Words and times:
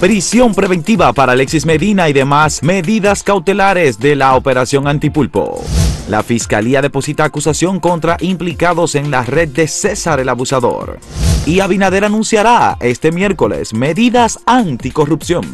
Prisión 0.00 0.54
preventiva 0.54 1.12
para 1.12 1.32
Alexis 1.32 1.66
Medina 1.66 2.08
y 2.08 2.14
demás 2.14 2.62
medidas 2.62 3.22
cautelares 3.22 3.98
de 3.98 4.16
la 4.16 4.34
operación 4.34 4.88
Antipulpo. 4.88 5.62
La 6.08 6.22
Fiscalía 6.22 6.80
deposita 6.80 7.24
acusación 7.24 7.80
contra 7.80 8.16
implicados 8.20 8.94
en 8.94 9.10
la 9.10 9.24
red 9.24 9.50
de 9.50 9.68
César 9.68 10.18
el 10.18 10.30
Abusador. 10.30 10.98
Y 11.44 11.60
Abinader 11.60 12.06
anunciará 12.06 12.78
este 12.80 13.12
miércoles 13.12 13.74
medidas 13.74 14.38
anticorrupción. 14.46 15.44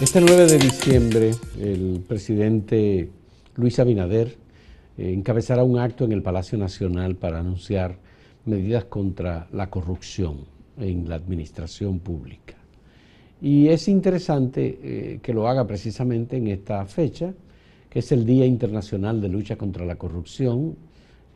Este 0.00 0.20
9 0.20 0.46
de 0.46 0.58
diciembre, 0.58 1.34
el 1.58 2.00
presidente 2.06 3.10
Luis 3.56 3.80
Abinader 3.80 4.36
encabezará 4.98 5.62
un 5.62 5.78
acto 5.78 6.04
en 6.04 6.12
el 6.12 6.22
Palacio 6.22 6.58
Nacional 6.58 7.16
para 7.16 7.38
anunciar 7.38 7.96
medidas 8.44 8.84
contra 8.84 9.46
la 9.52 9.70
corrupción 9.70 10.38
en 10.76 11.08
la 11.08 11.14
administración 11.14 12.00
pública. 12.00 12.54
Y 13.40 13.68
es 13.68 13.86
interesante 13.86 14.78
eh, 14.82 15.20
que 15.22 15.32
lo 15.32 15.46
haga 15.46 15.66
precisamente 15.66 16.36
en 16.36 16.48
esta 16.48 16.84
fecha, 16.86 17.32
que 17.88 18.00
es 18.00 18.10
el 18.10 18.26
Día 18.26 18.44
Internacional 18.44 19.20
de 19.20 19.28
Lucha 19.28 19.56
contra 19.56 19.84
la 19.84 19.96
Corrupción. 19.96 20.76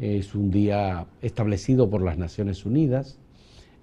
Es 0.00 0.34
un 0.34 0.50
día 0.50 1.06
establecido 1.20 1.88
por 1.88 2.02
las 2.02 2.18
Naciones 2.18 2.66
Unidas. 2.66 3.18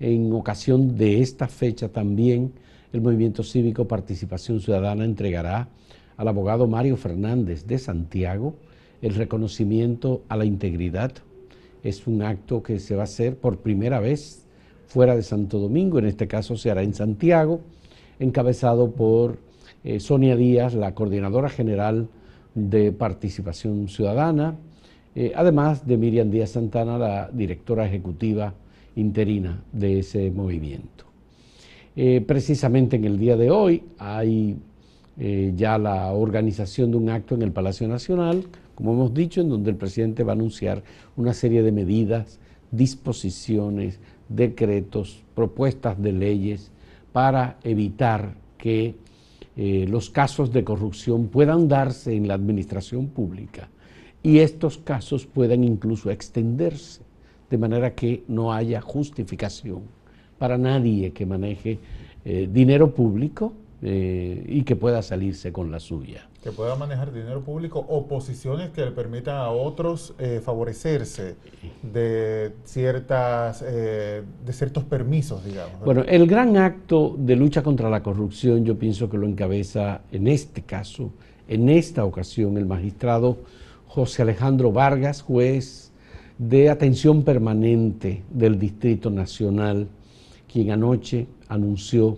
En 0.02 0.34
ocasión 0.34 0.98
de 0.98 1.22
esta 1.22 1.48
fecha 1.48 1.90
también 1.90 2.52
el 2.92 3.02
Movimiento 3.02 3.44
Cívico 3.44 3.88
Participación 3.88 4.59
Ciudadana 4.59 5.06
entregará 5.06 5.70
al 6.18 6.28
abogado 6.28 6.68
Mario 6.68 6.98
Fernández 6.98 7.66
de 7.66 7.78
Santiago 7.80 8.56
el 9.02 9.16
reconocimiento 9.16 10.21
a 10.30 10.38
la 10.38 10.45
integridad. 10.45 11.12
Es 11.84 12.08
un 12.08 12.21
acto 12.21 12.62
que 12.62 12.80
se 12.80 12.95
va 12.95 13.02
a 13.02 13.03
hacer 13.05 13.38
por 13.38 13.59
primera 13.59 13.99
vez 13.99 14.45
fuera 14.89 15.16
de 15.16 15.22
Santo 15.22 15.59
Domingo, 15.59 16.00
en 16.00 16.06
este 16.06 16.28
caso 16.28 16.58
se 16.58 16.72
hará 16.72 16.81
en 16.81 16.95
Santiago, 16.95 17.61
encabezado 18.19 18.91
por 18.91 19.38
eh, 19.83 20.00
Sonia 20.00 20.36
Díaz, 20.36 20.73
la 20.73 20.95
coordinadora 20.95 21.47
general 21.47 22.09
de 22.56 22.91
Participación 22.91 23.88
Ciudadana, 23.88 24.56
eh, 25.16 25.31
además 25.36 25.86
de 25.86 25.95
Miriam 25.95 26.31
Díaz 26.31 26.52
Santana, 26.52 26.97
la 26.97 27.30
directora 27.31 27.86
ejecutiva 27.86 28.56
interina 28.95 29.61
de 29.72 30.00
ese 30.00 30.31
movimiento. 30.31 31.06
Eh, 31.95 32.22
precisamente 32.25 32.95
en 32.95 33.06
el 33.06 33.19
día 33.19 33.38
de 33.38 33.52
hoy 33.52 33.84
hay 33.97 34.58
ya 35.56 35.78
la 35.78 36.13
organización 36.13 36.91
de 36.91 36.97
un 36.97 37.09
acto 37.09 37.36
en 37.36 37.41
el 37.41 37.52
Palacio 37.52 37.89
Nacional, 37.89 38.45
como 38.80 38.94
hemos 38.94 39.13
dicho, 39.13 39.41
en 39.41 39.49
donde 39.49 39.72
el 39.72 39.75
presidente 39.75 40.23
va 40.23 40.31
a 40.31 40.35
anunciar 40.35 40.83
una 41.17 41.33
serie 41.33 41.63
de 41.63 41.73
medidas, 41.73 42.39
disposiciones, 42.72 43.99
decretos, 44.30 45.22
propuestas 45.35 46.02
de 46.02 46.13
leyes 46.13 46.72
para 47.11 47.57
evitar 47.66 48.35
que 48.57 48.95
eh, 49.57 49.85
los 49.89 50.09
casos 50.09 50.53
de 50.53 50.63
corrupción 50.63 51.27
puedan 51.27 51.67
darse 51.67 52.16
en 52.16 52.30
la 52.30 52.35
administración 52.35 53.07
pública 53.07 53.67
y 54.23 54.38
estos 54.38 54.77
casos 54.77 55.25
puedan 55.25 55.66
incluso 55.66 56.09
extenderse, 56.09 57.02
de 57.50 57.57
manera 57.57 57.94
que 57.94 58.23
no 58.30 58.53
haya 58.53 58.80
justificación 58.80 59.81
para 60.38 60.57
nadie 60.57 61.11
que 61.11 61.25
maneje 61.25 61.80
eh, 62.23 62.47
dinero 62.50 62.94
público 62.94 63.52
eh, 63.81 64.41
y 64.47 64.63
que 64.63 64.77
pueda 64.77 65.02
salirse 65.02 65.52
con 65.52 65.69
la 65.69 65.81
suya. 65.81 66.28
Que 66.44 66.52
pueda 66.52 66.76
manejar 66.76 67.12
dinero 67.12 67.42
público 67.42 67.86
o 67.88 68.08
posiciones 68.08 68.70
que 68.70 68.86
le 68.86 68.92
permitan 68.92 69.36
a 69.36 69.50
otros 69.50 70.14
eh, 70.20 70.42
favorecerse 70.44 71.36
de, 71.84 72.54
ciertas, 72.64 73.62
de 73.62 74.23
ciertos 74.52 74.86
permisos, 74.86 75.44
digamos. 75.44 75.81
Bueno, 75.84 76.04
el 76.08 76.28
gran 76.28 76.56
acto 76.56 77.16
de 77.18 77.36
lucha 77.36 77.62
contra 77.62 77.90
la 77.90 78.02
corrupción 78.02 78.64
yo 78.64 78.78
pienso 78.78 79.09
que 79.09 79.18
lo 79.18 79.28
encabeza 79.28 80.02
en 80.12 80.28
este 80.28 80.62
caso, 80.62 81.12
en 81.47 81.68
esta 81.68 82.06
ocasión, 82.06 82.58
el 82.58 82.66
magistrado 82.66 83.40
José 83.88 84.22
Alejandro 84.22 84.72
Vargas, 84.72 85.22
juez 85.22 85.92
de 86.38 86.69
atención 86.69 87.24
permanente 87.24 88.24
del 88.30 88.58
Distrito 88.58 89.09
Nacional 89.09 89.90
quien 90.52 90.72
anoche 90.72 91.28
anunció 91.47 92.18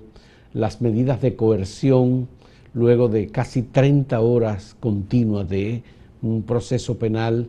las 0.53 0.81
medidas 0.81 1.21
de 1.21 1.35
coerción 1.35 2.27
luego 2.73 3.07
de 3.07 3.27
casi 3.27 3.63
30 3.63 4.19
horas 4.19 4.75
continuas 4.79 5.49
de 5.49 5.83
un 6.21 6.43
proceso 6.43 6.97
penal 6.97 7.47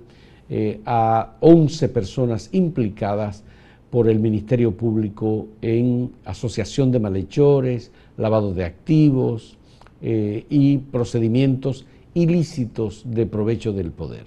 eh, 0.48 0.80
a 0.84 1.36
11 1.40 1.88
personas 1.88 2.48
implicadas 2.52 3.44
por 3.90 4.08
el 4.08 4.18
Ministerio 4.18 4.74
Público 4.76 5.48
en 5.60 6.12
asociación 6.24 6.90
de 6.90 6.98
malhechores, 6.98 7.92
lavado 8.16 8.54
de 8.54 8.64
activos 8.64 9.58
eh, 10.00 10.46
y 10.48 10.78
procedimientos 10.78 11.86
ilícitos 12.14 13.02
de 13.06 13.26
provecho 13.26 13.72
del 13.72 13.92
poder. 13.92 14.24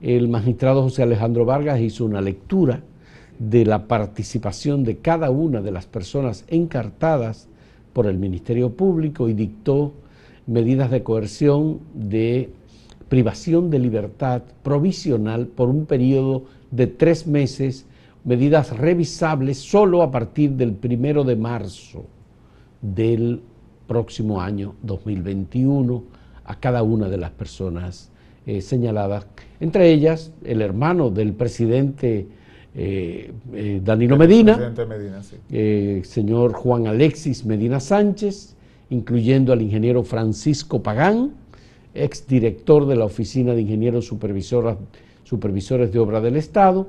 El 0.00 0.28
magistrado 0.28 0.82
José 0.82 1.02
Alejandro 1.02 1.44
Vargas 1.44 1.80
hizo 1.80 2.06
una 2.06 2.22
lectura 2.22 2.82
de 3.38 3.66
la 3.66 3.86
participación 3.86 4.82
de 4.82 4.96
cada 4.98 5.30
una 5.30 5.60
de 5.60 5.70
las 5.70 5.86
personas 5.86 6.44
encartadas 6.48 7.49
por 7.92 8.06
el 8.06 8.18
Ministerio 8.18 8.70
Público 8.70 9.28
y 9.28 9.34
dictó 9.34 9.92
medidas 10.46 10.90
de 10.90 11.02
coerción 11.02 11.80
de 11.94 12.50
privación 13.08 13.70
de 13.70 13.78
libertad 13.78 14.42
provisional 14.62 15.46
por 15.46 15.68
un 15.68 15.86
periodo 15.86 16.44
de 16.70 16.86
tres 16.86 17.26
meses, 17.26 17.86
medidas 18.24 18.76
revisables 18.76 19.58
solo 19.58 20.02
a 20.02 20.10
partir 20.10 20.52
del 20.52 20.72
primero 20.72 21.24
de 21.24 21.36
marzo 21.36 22.04
del 22.80 23.40
próximo 23.88 24.40
año 24.40 24.74
2021 24.82 26.04
a 26.44 26.60
cada 26.60 26.82
una 26.82 27.08
de 27.08 27.18
las 27.18 27.30
personas 27.32 28.10
eh, 28.46 28.60
señaladas, 28.60 29.26
entre 29.58 29.92
ellas 29.92 30.32
el 30.44 30.62
hermano 30.62 31.10
del 31.10 31.32
presidente 31.32 32.28
eh, 32.72 33.32
eh, 33.52 33.80
Danilo 33.82 34.16
Medina, 34.16 34.72
eh, 35.50 36.02
señor 36.04 36.52
Juan 36.52 36.86
Alexis 36.86 37.44
Medina 37.44 37.80
Sánchez, 37.80 38.54
incluyendo 38.90 39.52
al 39.52 39.60
ingeniero 39.60 40.04
Francisco 40.04 40.80
Pagán, 40.80 41.32
exdirector 41.94 42.86
de 42.86 42.94
la 42.94 43.06
Oficina 43.06 43.54
de 43.54 43.62
Ingenieros 43.62 44.06
Supervisores 44.06 45.92
de 45.92 45.98
Obra 45.98 46.20
del 46.20 46.36
Estado, 46.36 46.86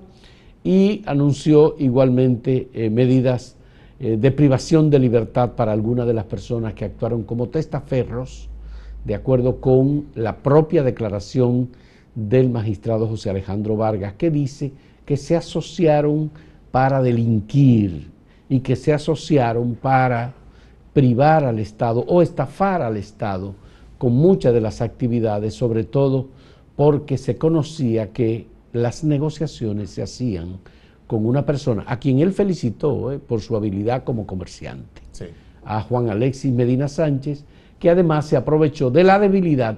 y 0.64 1.02
anunció 1.08 1.76
igualmente 1.80 2.70
medidas 2.92 3.56
de 4.00 4.32
privación 4.32 4.92
de 4.92 5.00
libertad 5.00 5.54
para 5.54 5.72
algunas 5.72 6.06
de 6.06 6.14
las 6.14 6.26
personas 6.26 6.76
que 6.76 6.86
actuaron 6.86 7.24
como 7.24 7.50
testaferros, 7.50 8.48
de 9.06 9.16
acuerdo 9.16 9.60
con 9.60 10.06
la 10.14 10.38
propia 10.38 10.84
declaración 10.84 11.70
del 12.14 12.52
magistrado 12.52 13.08
José 13.08 13.32
Alejandro 13.32 13.76
Vargas, 13.76 14.14
que 14.14 14.30
dice 14.30 14.72
que 15.12 15.18
se 15.18 15.36
asociaron 15.36 16.32
para 16.72 17.02
delinquir 17.02 18.10
y 18.48 18.62
que 18.62 18.78
se 18.78 18.94
asociaron 18.94 19.76
para 19.76 20.34
privar 20.94 21.44
al 21.44 21.60
Estado 21.60 22.06
o 22.08 22.22
estafar 22.22 22.82
al 22.82 22.96
Estado 22.96 23.54
con 23.98 24.14
muchas 24.14 24.54
de 24.54 24.62
las 24.62 24.80
actividades, 24.80 25.54
sobre 25.54 25.84
todo 25.84 26.30
porque 26.78 27.18
se 27.18 27.36
conocía 27.36 28.14
que 28.14 28.48
las 28.72 29.04
negociaciones 29.04 29.90
se 29.90 30.02
hacían 30.02 30.60
con 31.08 31.26
una 31.26 31.46
persona 31.46 31.84
a 31.88 32.00
quien 32.00 32.20
él 32.20 32.32
felicitó 32.32 33.12
eh, 33.12 33.20
por 33.20 33.42
su 33.42 33.58
habilidad 33.58 34.06
como 34.06 34.26
comerciante, 34.26 35.02
a 35.66 35.82
Juan 35.82 36.10
Alexis 36.10 36.54
Medina 36.54 36.88
Sánchez, 36.88 37.44
que 37.80 37.90
además 37.90 38.28
se 38.28 38.38
aprovechó 38.38 38.92
de 38.92 39.04
la 39.04 39.20
debilidad, 39.20 39.78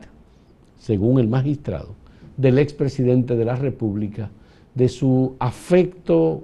según 0.78 1.20
el 1.20 1.28
magistrado, 1.28 1.96
del 2.38 2.60
expresidente 2.60 3.36
de 3.36 3.46
la 3.46 3.56
República, 3.56 4.30
de 4.76 4.90
su 4.90 5.36
afecto 5.40 6.44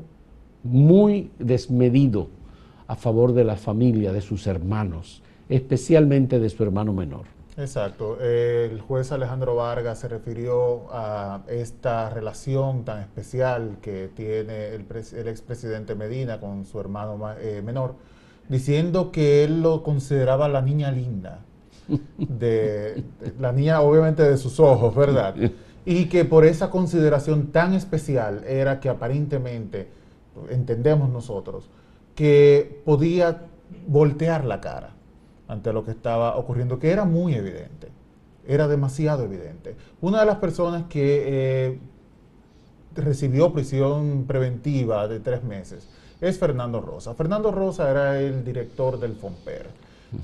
muy 0.64 1.32
desmedido 1.40 2.28
a 2.88 2.96
favor 2.96 3.34
de 3.34 3.44
la 3.44 3.56
familia, 3.56 4.12
de 4.12 4.22
sus 4.22 4.48
hermanos, 4.48 5.22
especialmente 5.48 6.40
de 6.40 6.50
su 6.50 6.64
hermano 6.64 6.94
menor. 6.94 7.26
Exacto. 7.60 8.20
El 8.22 8.80
juez 8.80 9.12
Alejandro 9.12 9.56
Vargas 9.56 10.00
se 10.00 10.08
refirió 10.08 10.86
a 10.92 11.42
esta 11.48 12.10
relación 12.10 12.86
tan 12.86 13.02
especial 13.02 13.78
que 13.82 14.10
tiene 14.16 14.70
el, 14.70 14.86
expresidente 15.28 15.94
Medina 15.94 16.40
con 16.40 16.66
su 16.66 16.80
hermano 16.80 17.20
eh, 17.40 17.62
menor, 17.64 17.96
diciendo 18.48 19.12
que 19.12 19.44
él 19.44 19.62
lo 19.62 19.84
consideraba 19.84 20.48
la 20.48 20.62
niña 20.62 20.90
linda, 20.92 21.42
de 22.18 23.04
la 23.40 23.52
niña 23.52 23.82
obviamente 23.82 24.24
de 24.24 24.38
sus 24.38 24.60
ojos, 24.60 24.96
¿verdad? 24.96 25.36
y 25.86 26.06
que 26.06 26.26
por 26.26 26.46
esa 26.46 26.70
consideración 26.70 27.48
tan 27.48 27.74
especial 27.74 28.44
era 28.46 28.80
que 28.80 28.90
aparentemente, 28.90 29.88
entendemos 30.50 31.10
nosotros, 31.10 31.70
que 32.16 32.82
podía 32.86 33.44
voltear 33.88 34.46
la 34.46 34.62
cara 34.62 34.92
ante 35.48 35.74
lo 35.74 35.84
que 35.84 35.92
estaba 35.92 36.38
ocurriendo, 36.38 36.80
que 36.80 36.92
era 36.92 37.06
muy 37.06 37.34
evidente, 37.34 37.90
era 38.48 38.68
demasiado 38.68 39.24
evidente. 39.24 39.76
Una 40.02 40.20
de 40.20 40.26
las 40.26 40.38
personas 40.38 40.84
que 40.90 41.80
recibió 42.96 43.54
prisión 43.54 44.26
preventiva 44.28 45.08
de 45.08 45.20
tres 45.20 45.44
meses 45.44 45.88
es 46.22 46.38
Fernando 46.38 46.82
Rosa. 46.82 47.14
Fernando 47.14 47.52
Rosa 47.52 47.90
era 47.90 48.20
el 48.20 48.44
director 48.44 49.00
del 49.00 49.16
FOMPER, 49.16 49.68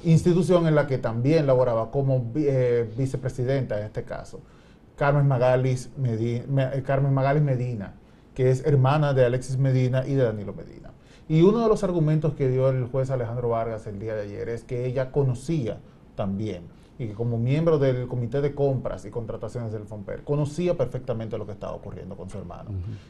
institución 0.03 0.67
en 0.67 0.75
la 0.75 0.87
que 0.87 0.97
también 0.97 1.47
laboraba 1.47 1.91
como 1.91 2.31
eh, 2.35 2.89
vicepresidenta 2.97 3.79
en 3.79 3.85
este 3.85 4.03
caso, 4.03 4.39
Carmen 4.95 5.27
Magalis, 5.27 5.89
Medina, 5.97 6.73
eh, 6.73 6.83
Carmen 6.83 7.13
Magalis 7.13 7.43
Medina, 7.43 7.93
que 8.33 8.49
es 8.49 8.65
hermana 8.65 9.13
de 9.13 9.25
Alexis 9.25 9.57
Medina 9.57 10.05
y 10.05 10.13
de 10.13 10.23
Danilo 10.23 10.53
Medina. 10.53 10.91
Y 11.27 11.41
uno 11.41 11.61
de 11.63 11.67
los 11.67 11.83
argumentos 11.83 12.33
que 12.33 12.49
dio 12.49 12.69
el 12.69 12.85
juez 12.85 13.09
Alejandro 13.09 13.49
Vargas 13.49 13.87
el 13.87 13.99
día 13.99 14.15
de 14.15 14.23
ayer 14.23 14.49
es 14.49 14.63
que 14.63 14.85
ella 14.85 15.11
conocía 15.11 15.79
también 16.15 16.63
y 16.97 17.07
que 17.07 17.13
como 17.13 17.37
miembro 17.37 17.77
del 17.77 18.07
comité 18.07 18.41
de 18.41 18.53
compras 18.53 19.05
y 19.05 19.09
contrataciones 19.09 19.71
del 19.71 19.85
FOMPER 19.85 20.23
conocía 20.23 20.77
perfectamente 20.77 21.37
lo 21.37 21.45
que 21.45 21.51
estaba 21.51 21.73
ocurriendo 21.73 22.15
con 22.15 22.29
su 22.29 22.37
hermano. 22.37 22.69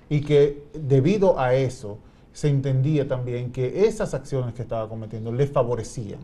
Y 0.09 0.21
que 0.21 0.67
debido 0.73 1.39
a 1.39 1.53
eso, 1.53 1.99
se 2.35 2.49
entendía 2.49 3.07
también 3.07 3.49
que 3.49 3.87
esas 3.87 4.13
acciones 4.13 4.53
que 4.53 4.63
estaba 4.63 4.89
cometiendo 4.89 5.31
le 5.31 5.47
favorecían. 5.47 6.19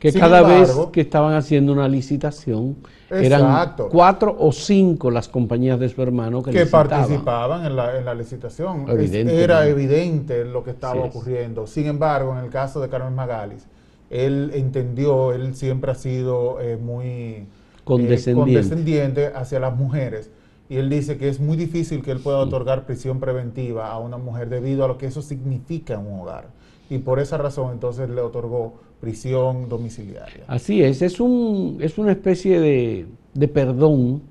Que 0.00 0.10
cada 0.10 0.40
vez 0.40 0.74
que 0.90 1.02
estaban 1.02 1.34
haciendo 1.34 1.74
una 1.74 1.86
licitación, 1.88 2.78
eran 3.10 3.74
cuatro 3.90 4.34
o 4.38 4.50
cinco 4.50 5.10
las 5.10 5.28
compañías 5.28 5.78
de 5.78 5.90
su 5.90 6.00
hermano 6.00 6.42
que, 6.42 6.64
participaban 6.64 7.66
en 7.66 7.76
la, 7.76 8.14
licitación. 8.14 8.86
era 8.88 9.68
evidente 9.68 10.42
lo 10.46 10.64
que 10.64 10.70
estaba 10.70 11.04
ocurriendo. 11.04 11.66
Sin 11.66 11.84
embargo, 11.84 12.32
en 12.32 12.42
el 12.42 12.50
caso 12.50 12.80
de 12.80 12.88
Carmen 12.88 13.14
Magalis, 13.14 13.66
él 14.08 14.52
entendió, 14.54 15.32
él 15.32 15.54
siempre 15.54 15.90
ha 15.90 15.96
sido 15.96 16.62
eh, 16.62 16.78
muy 16.78 17.04
eh, 17.04 17.46
condescendiente 17.84 19.26
hacia 19.34 19.60
las 19.60 19.76
mujeres 19.76 20.30
y 20.72 20.76
él 20.78 20.88
dice 20.88 21.18
que 21.18 21.28
es 21.28 21.38
muy 21.38 21.58
difícil 21.58 22.00
que 22.00 22.12
él 22.12 22.20
pueda 22.20 22.38
otorgar 22.38 22.86
prisión 22.86 23.20
preventiva 23.20 23.92
a 23.92 23.98
una 23.98 24.16
mujer 24.16 24.48
debido 24.48 24.86
a 24.86 24.88
lo 24.88 24.96
que 24.96 25.04
eso 25.04 25.20
significa 25.20 25.92
en 25.92 26.00
un 26.00 26.20
hogar. 26.20 26.48
Y 26.88 26.96
por 26.96 27.20
esa 27.20 27.36
razón 27.36 27.72
entonces 27.72 28.08
le 28.08 28.22
otorgó 28.22 28.80
prisión 28.98 29.68
domiciliaria. 29.68 30.44
Así 30.46 30.82
es, 30.82 31.02
es, 31.02 31.20
un, 31.20 31.76
es 31.82 31.98
una 31.98 32.12
especie 32.12 32.58
de, 32.58 33.06
de 33.34 33.48
perdón. 33.48 34.22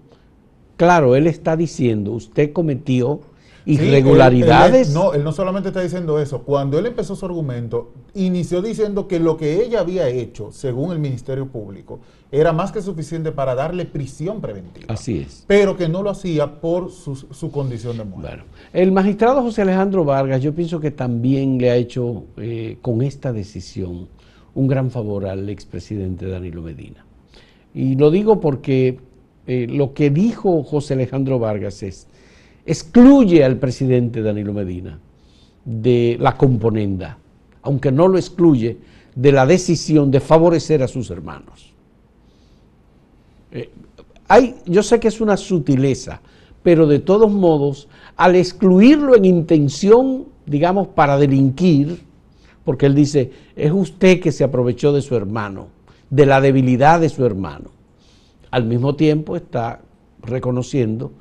Claro, 0.77 1.15
él 1.15 1.27
está 1.27 1.55
diciendo, 1.55 2.11
usted 2.13 2.51
cometió 2.53 3.19
irregularidades. 3.65 4.89
no, 4.93 5.13
él 5.13 5.23
no 5.23 5.31
solamente 5.31 5.69
está 5.69 5.81
diciendo 5.81 6.19
eso. 6.19 6.43
Cuando 6.43 6.79
él 6.79 6.85
empezó 6.85 7.15
su 7.15 7.25
argumento, 7.25 7.91
inició 8.13 8.61
diciendo 8.61 9.07
que 9.07 9.19
lo 9.19 9.37
que 9.37 9.63
ella 9.63 9.81
había 9.81 10.07
hecho, 10.07 10.51
según 10.51 10.91
el 10.91 10.99
Ministerio 10.99 11.47
Público, 11.47 11.99
era 12.31 12.53
más 12.53 12.71
que 12.71 12.81
suficiente 12.81 13.31
para 13.31 13.55
darle 13.55 13.85
prisión 13.85 14.41
preventiva. 14.41 14.93
Así 14.93 15.19
es. 15.19 15.43
Pero 15.47 15.75
que 15.75 15.89
no 15.89 16.01
lo 16.01 16.09
hacía 16.09 16.61
por 16.61 16.91
su, 16.91 17.51
condición 17.51 17.97
de 17.97 18.05
mujer. 18.05 18.21
Bueno, 18.21 18.43
el 18.73 18.91
magistrado 18.91 19.41
José 19.41 19.63
Alejandro 19.63 20.05
Vargas, 20.05 20.41
yo 20.41 20.53
pienso 20.53 20.79
que 20.79 20.91
también 20.91 21.57
le 21.57 21.71
ha 21.71 21.75
hecho 21.75 22.23
eh, 22.37 22.77
con 22.81 23.01
esta 23.01 23.33
decisión 23.33 24.07
un 24.53 24.67
gran 24.67 24.91
favor 24.91 25.25
al 25.25 25.49
expresidente 25.49 26.27
Danilo 26.27 26.61
Medina. 26.61 27.05
Y 27.73 27.95
lo 27.95 28.11
digo 28.11 28.39
porque 28.39 28.99
eh, 29.47 29.67
lo 29.69 29.93
que 29.93 30.09
dijo 30.09 30.63
José 30.63 30.93
Alejandro 30.93 31.39
Vargas 31.39 31.83
es, 31.83 32.07
excluye 32.65 33.43
al 33.43 33.57
presidente 33.57 34.21
Danilo 34.21 34.53
Medina 34.53 34.99
de 35.65 36.17
la 36.19 36.37
componenda, 36.37 37.17
aunque 37.61 37.91
no 37.91 38.07
lo 38.07 38.17
excluye 38.17 38.77
de 39.15 39.31
la 39.31 39.45
decisión 39.45 40.11
de 40.11 40.19
favorecer 40.19 40.83
a 40.83 40.87
sus 40.87 41.09
hermanos. 41.09 41.73
Eh, 43.51 43.69
hay, 44.27 44.55
yo 44.65 44.81
sé 44.83 44.99
que 44.99 45.09
es 45.09 45.19
una 45.19 45.37
sutileza, 45.37 46.21
pero 46.63 46.87
de 46.87 46.99
todos 46.99 47.31
modos, 47.31 47.87
al 48.15 48.35
excluirlo 48.35 49.15
en 49.15 49.25
intención, 49.25 50.25
digamos, 50.45 50.87
para 50.89 51.17
delinquir, 51.17 52.03
porque 52.63 52.85
él 52.85 52.95
dice, 52.95 53.31
es 53.55 53.71
usted 53.71 54.19
que 54.19 54.31
se 54.31 54.43
aprovechó 54.43 54.93
de 54.93 55.01
su 55.01 55.15
hermano, 55.15 55.67
de 56.09 56.25
la 56.25 56.39
debilidad 56.39 56.99
de 56.99 57.09
su 57.09 57.25
hermano. 57.25 57.71
Al 58.51 58.65
mismo 58.65 58.95
tiempo 58.95 59.35
está 59.35 59.81
reconociendo 60.21 61.11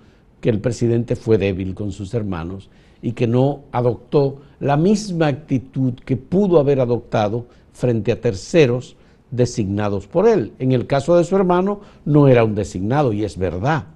que 0.40 0.50
el 0.50 0.60
presidente 0.60 1.16
fue 1.16 1.38
débil 1.38 1.74
con 1.74 1.92
sus 1.92 2.14
hermanos 2.14 2.70
y 3.02 3.12
que 3.12 3.26
no 3.26 3.62
adoptó 3.72 4.40
la 4.58 4.76
misma 4.76 5.28
actitud 5.28 5.94
que 5.94 6.16
pudo 6.16 6.58
haber 6.58 6.80
adoptado 6.80 7.46
frente 7.72 8.12
a 8.12 8.20
terceros 8.20 8.96
designados 9.30 10.06
por 10.06 10.28
él. 10.28 10.52
En 10.58 10.72
el 10.72 10.86
caso 10.86 11.16
de 11.16 11.24
su 11.24 11.36
hermano 11.36 11.80
no 12.04 12.28
era 12.28 12.44
un 12.44 12.54
designado 12.54 13.12
y 13.12 13.24
es 13.24 13.38
verdad. 13.38 13.86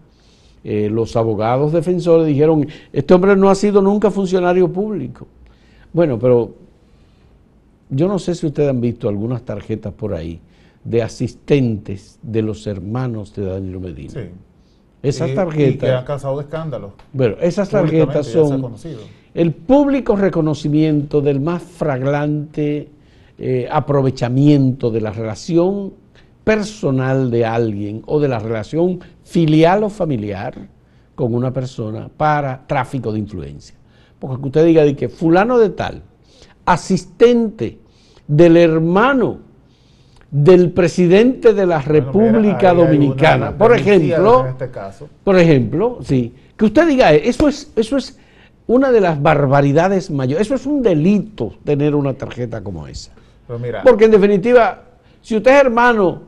Eh, 0.63 0.89
los 0.91 1.17
abogados 1.17 1.73
defensores 1.73 2.27
dijeron, 2.27 2.67
este 2.93 3.13
hombre 3.13 3.37
no 3.37 3.51
ha 3.51 3.55
sido 3.55 3.83
nunca 3.83 4.11
funcionario 4.11 4.73
público. 4.73 5.27
Bueno, 5.93 6.19
pero 6.19 6.55
yo 7.91 8.09
no 8.09 8.19
sé 8.19 8.35
si 8.35 8.47
ustedes 8.47 8.71
han 8.71 8.81
visto 8.81 9.09
algunas 9.09 9.43
tarjetas 9.43 9.93
por 9.93 10.15
ahí 10.15 10.41
de 10.83 11.03
asistentes 11.03 12.19
de 12.23 12.43
los 12.43 12.67
hermanos 12.67 13.35
de 13.35 13.45
Danilo 13.45 13.81
Medina. 13.81 14.11
Sí. 14.11 14.29
Esas 15.05 15.35
tarjetas. 15.35 15.89
que 15.89 15.95
han 15.95 16.05
causado 16.05 16.41
escándalo. 16.41 16.93
Bueno, 17.13 17.37
esas 17.41 17.69
tarjetas 17.69 18.27
son 18.27 18.75
el 19.35 19.53
público 19.53 20.17
reconocimiento 20.17 21.21
del 21.21 21.41
más 21.41 21.63
fraglante 21.63 22.89
eh, 23.37 23.69
aprovechamiento 23.71 24.91
de 24.91 25.01
la 25.01 25.11
relación 25.11 25.93
personal 26.45 27.31
de 27.31 27.45
alguien 27.45 28.03
o 28.07 28.21
de 28.21 28.29
la 28.29 28.39
relación 28.39 29.01
filial 29.25 29.83
o 29.83 29.91
familiar 29.91 30.69
con 31.15 31.35
una 31.35 31.53
persona 31.53 32.09
para 32.09 32.67
tráfico 32.67 33.13
de 33.13 33.19
influencia. 33.19 33.75
Porque 34.19 34.41
que 34.41 34.47
usted 34.47 34.65
diga 34.67 34.85
de 34.85 34.95
que 34.95 35.09
fulano 35.09 35.59
de 35.59 35.71
tal, 35.71 36.03
asistente 36.65 37.79
del 38.27 38.57
hermano 38.57 39.39
del 40.35 40.73
presidente 40.73 41.55
de 41.55 41.65
la 41.65 41.81
República 41.81 42.75
Dominicana. 42.75 43.57
Por 43.57 43.73
ejemplo, 43.73 44.49
este 44.49 44.69
por 45.23 45.39
ejemplo, 45.39 45.99
sí, 46.03 46.35
que 46.57 46.65
usted 46.65 46.89
diga, 46.89 47.13
eso 47.13 47.47
es, 47.47 47.71
eso 47.77 47.97
es 47.97 48.19
una 48.67 48.91
de 48.91 49.01
las 49.01 49.23
barbaridades 49.23 50.11
mayores, 50.11 50.49
eso 50.49 50.57
es 50.57 50.67
un 50.67 50.83
delito 50.83 51.55
tener 51.63 51.95
una 51.95 52.15
tarjeta 52.15 52.65
como 52.65 52.89
esa. 52.89 53.13
Porque 53.85 54.07
en 54.07 54.11
definitiva, 54.11 54.83
si 55.23 55.37
usted 55.37 55.53
es 55.53 55.61
hermano 55.61 56.23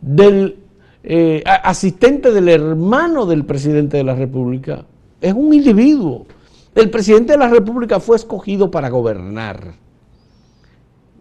del 0.00 0.58
eh, 1.02 1.42
asistente 1.44 2.30
del 2.30 2.48
hermano 2.48 3.26
del 3.26 3.44
presidente 3.44 3.96
de 3.96 4.04
la 4.04 4.14
República, 4.14 4.84
es 5.20 5.34
un 5.34 5.52
individuo. 5.52 6.28
El 6.76 6.90
presidente 6.90 7.32
de 7.32 7.38
la 7.38 7.48
República 7.48 7.98
fue 7.98 8.14
escogido 8.14 8.70
para 8.70 8.88
gobernar 8.88 9.74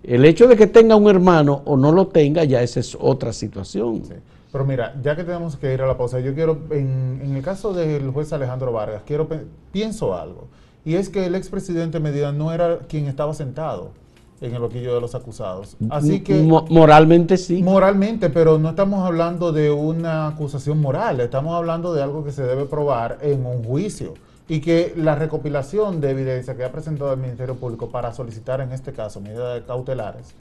el 0.07 0.23
hecho 0.23 0.47
de 0.47 0.55
que 0.55 0.67
tenga 0.67 0.95
un 0.95 1.09
hermano 1.09 1.61
o 1.65 1.75
no 1.75 1.91
lo 1.91 2.07
tenga, 2.07 2.45
ya 2.45 2.61
esa 2.63 2.79
es 2.79 2.97
otra 2.99 3.33
situación. 3.33 4.03
Pero 4.51 4.65
mira, 4.65 4.95
ya 5.03 5.17
que 5.17 5.25
tenemos 5.25 5.57
que 5.57 5.73
ir 5.73 5.81
a 5.81 5.85
la 5.85 5.97
pausa, 5.97 6.21
yo 6.21 6.33
quiero, 6.33 6.57
en, 6.71 7.35
el 7.35 7.41
caso 7.43 7.73
del 7.73 8.09
juez 8.11 8.31
Alejandro 8.31 8.71
Vargas, 8.71 9.01
quiero 9.05 9.27
pienso 9.71 10.15
algo. 10.15 10.47
Y 10.85 10.95
es 10.95 11.09
que 11.09 11.25
el 11.25 11.35
expresidente 11.35 11.99
Medina 11.99 12.31
no 12.31 12.53
era 12.53 12.79
quien 12.87 13.07
estaba 13.07 13.33
sentado 13.33 13.91
en 14.39 14.55
el 14.55 14.61
loquillo 14.61 14.95
de 14.95 15.01
los 15.01 15.13
acusados. 15.13 15.75
Así 15.89 16.21
que... 16.21 16.41
moralmente 16.41 17.35
sí. 17.35 17.61
Moralmente, 17.61 18.29
pero 18.29 18.57
no 18.57 18.69
estamos 18.69 19.05
hablando 19.05 19.51
de 19.51 19.71
una 19.71 20.29
acusación 20.29 20.79
moral, 20.79 21.19
estamos 21.19 21.53
hablando 21.53 21.93
de 21.93 22.01
algo 22.01 22.23
que 22.23 22.31
se 22.31 22.43
debe 22.43 22.63
probar 22.63 23.17
en 23.21 23.45
un 23.45 23.61
juicio 23.61 24.13
y 24.49 24.61
que 24.61 24.93
la 24.95 25.15
recopilación 25.15 25.99
de 25.99 26.11
evidencia 26.11 26.55
que 26.55 26.63
ha 26.63 26.71
presentado 26.71 27.13
el 27.13 27.19
Ministerio 27.19 27.55
Público 27.55 27.89
para 27.89 28.13
solicitar 28.13 28.61
en 28.61 28.71
este 28.71 28.93
caso 28.93 29.19
medidas 29.19 29.61
cautelares 29.67 30.33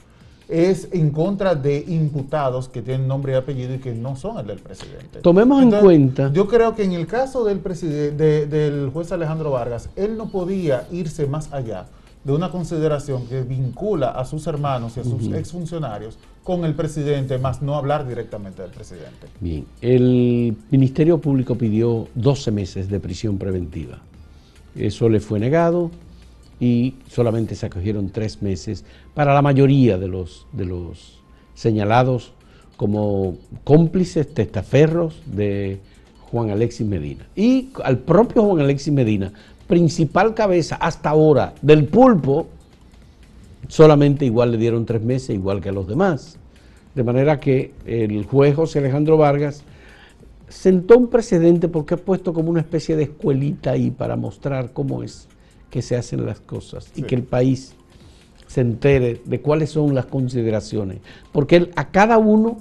es 0.47 0.87
en 0.93 1.09
contra 1.11 1.55
de 1.55 1.83
imputados 1.87 2.69
que 2.69 2.81
tienen 2.81 3.07
nombre 3.07 3.33
y 3.33 3.35
apellido 3.35 3.73
y 3.73 3.79
que 3.79 3.93
no 3.93 4.15
son 4.15 4.37
el 4.39 4.47
del 4.47 4.59
presidente. 4.59 5.19
Tomemos 5.19 5.61
en 5.61 5.71
cuenta. 5.71 6.31
Yo 6.31 6.47
creo 6.47 6.73
que 6.73 6.83
en 6.83 6.93
el 6.93 7.05
caso 7.05 7.43
del, 7.43 7.61
del 8.17 8.89
juez 8.93 9.11
Alejandro 9.11 9.51
Vargas, 9.51 9.89
él 9.97 10.17
no 10.17 10.29
podía 10.29 10.87
irse 10.89 11.27
más 11.27 11.51
allá 11.51 11.87
de 12.23 12.33
una 12.33 12.49
consideración 12.49 13.25
que 13.27 13.41
vincula 13.41 14.11
a 14.11 14.25
sus 14.25 14.47
hermanos 14.47 14.95
y 14.97 15.01
a 15.01 15.03
sus 15.03 15.27
exfuncionarios 15.33 16.17
con 16.47 16.63
el 16.63 16.75
presidente, 16.75 17.37
más 17.37 17.61
no 17.61 17.75
hablar 17.75 18.07
directamente 18.07 18.61
del 18.61 18.71
presidente. 18.71 19.27
Bien, 19.41 19.65
el 19.81 20.55
Ministerio 20.71 21.17
Público 21.17 21.55
pidió 21.55 22.07
12 22.15 22.51
meses 22.51 22.89
de 22.89 23.01
prisión 23.01 23.37
preventiva. 23.37 23.99
Eso 24.73 25.09
le 25.09 25.19
fue 25.19 25.41
negado 25.41 25.91
y 26.57 26.95
solamente 27.09 27.53
se 27.53 27.65
acogieron 27.65 28.11
tres 28.11 28.41
meses 28.41 28.85
para 29.13 29.33
la 29.33 29.41
mayoría 29.41 29.97
de 29.97 30.07
los, 30.07 30.47
de 30.53 30.63
los 30.63 31.19
señalados 31.53 32.31
como 32.77 33.35
cómplices 33.65 34.33
testaferros 34.33 35.21
de 35.25 35.81
Juan 36.31 36.49
Alexis 36.51 36.87
Medina. 36.87 37.27
Y 37.35 37.71
al 37.83 37.97
propio 37.97 38.43
Juan 38.43 38.61
Alexis 38.61 38.93
Medina, 38.93 39.33
principal 39.67 40.33
cabeza 40.33 40.77
hasta 40.77 41.09
ahora 41.09 41.55
del 41.61 41.87
pulpo, 41.87 42.47
solamente 43.67 44.25
igual 44.25 44.51
le 44.51 44.57
dieron 44.57 44.85
tres 44.85 45.01
meses, 45.01 45.31
igual 45.31 45.61
que 45.61 45.69
a 45.69 45.73
los 45.73 45.87
demás. 45.87 46.37
De 46.95 47.03
manera 47.03 47.39
que 47.39 47.73
el 47.85 48.25
juez 48.25 48.55
José 48.55 48.79
Alejandro 48.79 49.17
Vargas 49.17 49.63
sentó 50.47 50.97
un 50.97 51.07
precedente 51.07 51.67
porque 51.67 51.95
ha 51.95 51.97
puesto 51.97 52.33
como 52.33 52.49
una 52.49 52.61
especie 52.61 52.95
de 52.95 53.03
escuelita 53.03 53.71
ahí 53.71 53.91
para 53.91 54.15
mostrar 54.15 54.71
cómo 54.73 55.03
es 55.03 55.27
que 55.69 55.81
se 55.81 55.95
hacen 55.95 56.25
las 56.25 56.39
cosas 56.39 56.91
y 56.95 57.03
que 57.03 57.15
el 57.15 57.23
país 57.23 57.75
se 58.47 58.61
entere 58.61 59.21
de 59.25 59.41
cuáles 59.41 59.71
son 59.71 59.93
las 59.93 60.05
consideraciones. 60.05 60.99
Porque 61.31 61.57
él 61.57 61.71
a 61.75 61.91
cada 61.91 62.17
uno 62.17 62.57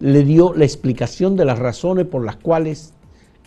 le 0.00 0.24
dio 0.24 0.52
la 0.54 0.64
explicación 0.64 1.36
de 1.36 1.44
las 1.44 1.58
razones 1.58 2.06
por 2.06 2.24
las 2.24 2.36
cuales 2.36 2.92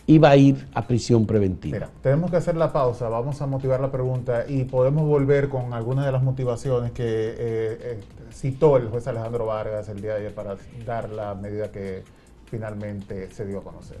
iba 0.06 0.30
a 0.30 0.36
ir 0.36 0.66
a 0.74 0.86
prisión 0.86 1.26
preventiva. 1.26 1.76
Mira, 1.76 1.90
tenemos 2.02 2.30
que 2.30 2.36
hacer 2.36 2.56
la 2.56 2.72
pausa, 2.72 3.08
vamos 3.08 3.40
a 3.40 3.46
motivar 3.46 3.80
la 3.80 3.90
pregunta 3.90 4.44
y 4.48 4.64
podemos 4.64 5.06
volver 5.06 5.48
con 5.48 5.72
algunas 5.72 6.04
de 6.04 6.12
las 6.12 6.22
motivaciones 6.22 6.92
que 6.92 7.04
eh, 7.04 7.36
eh, 7.38 8.00
citó 8.32 8.76
el 8.76 8.88
juez 8.88 9.06
Alejandro 9.06 9.46
Vargas 9.46 9.88
el 9.88 10.00
día 10.00 10.12
de 10.12 10.18
ayer 10.18 10.34
para 10.34 10.56
dar 10.84 11.10
la 11.10 11.34
medida 11.34 11.70
que 11.70 12.02
finalmente 12.50 13.30
se 13.30 13.46
dio 13.46 13.60
a 13.60 13.62
conocer. 13.62 13.98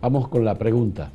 Vamos 0.00 0.28
con 0.28 0.44
la 0.44 0.54
pregunta. 0.54 1.10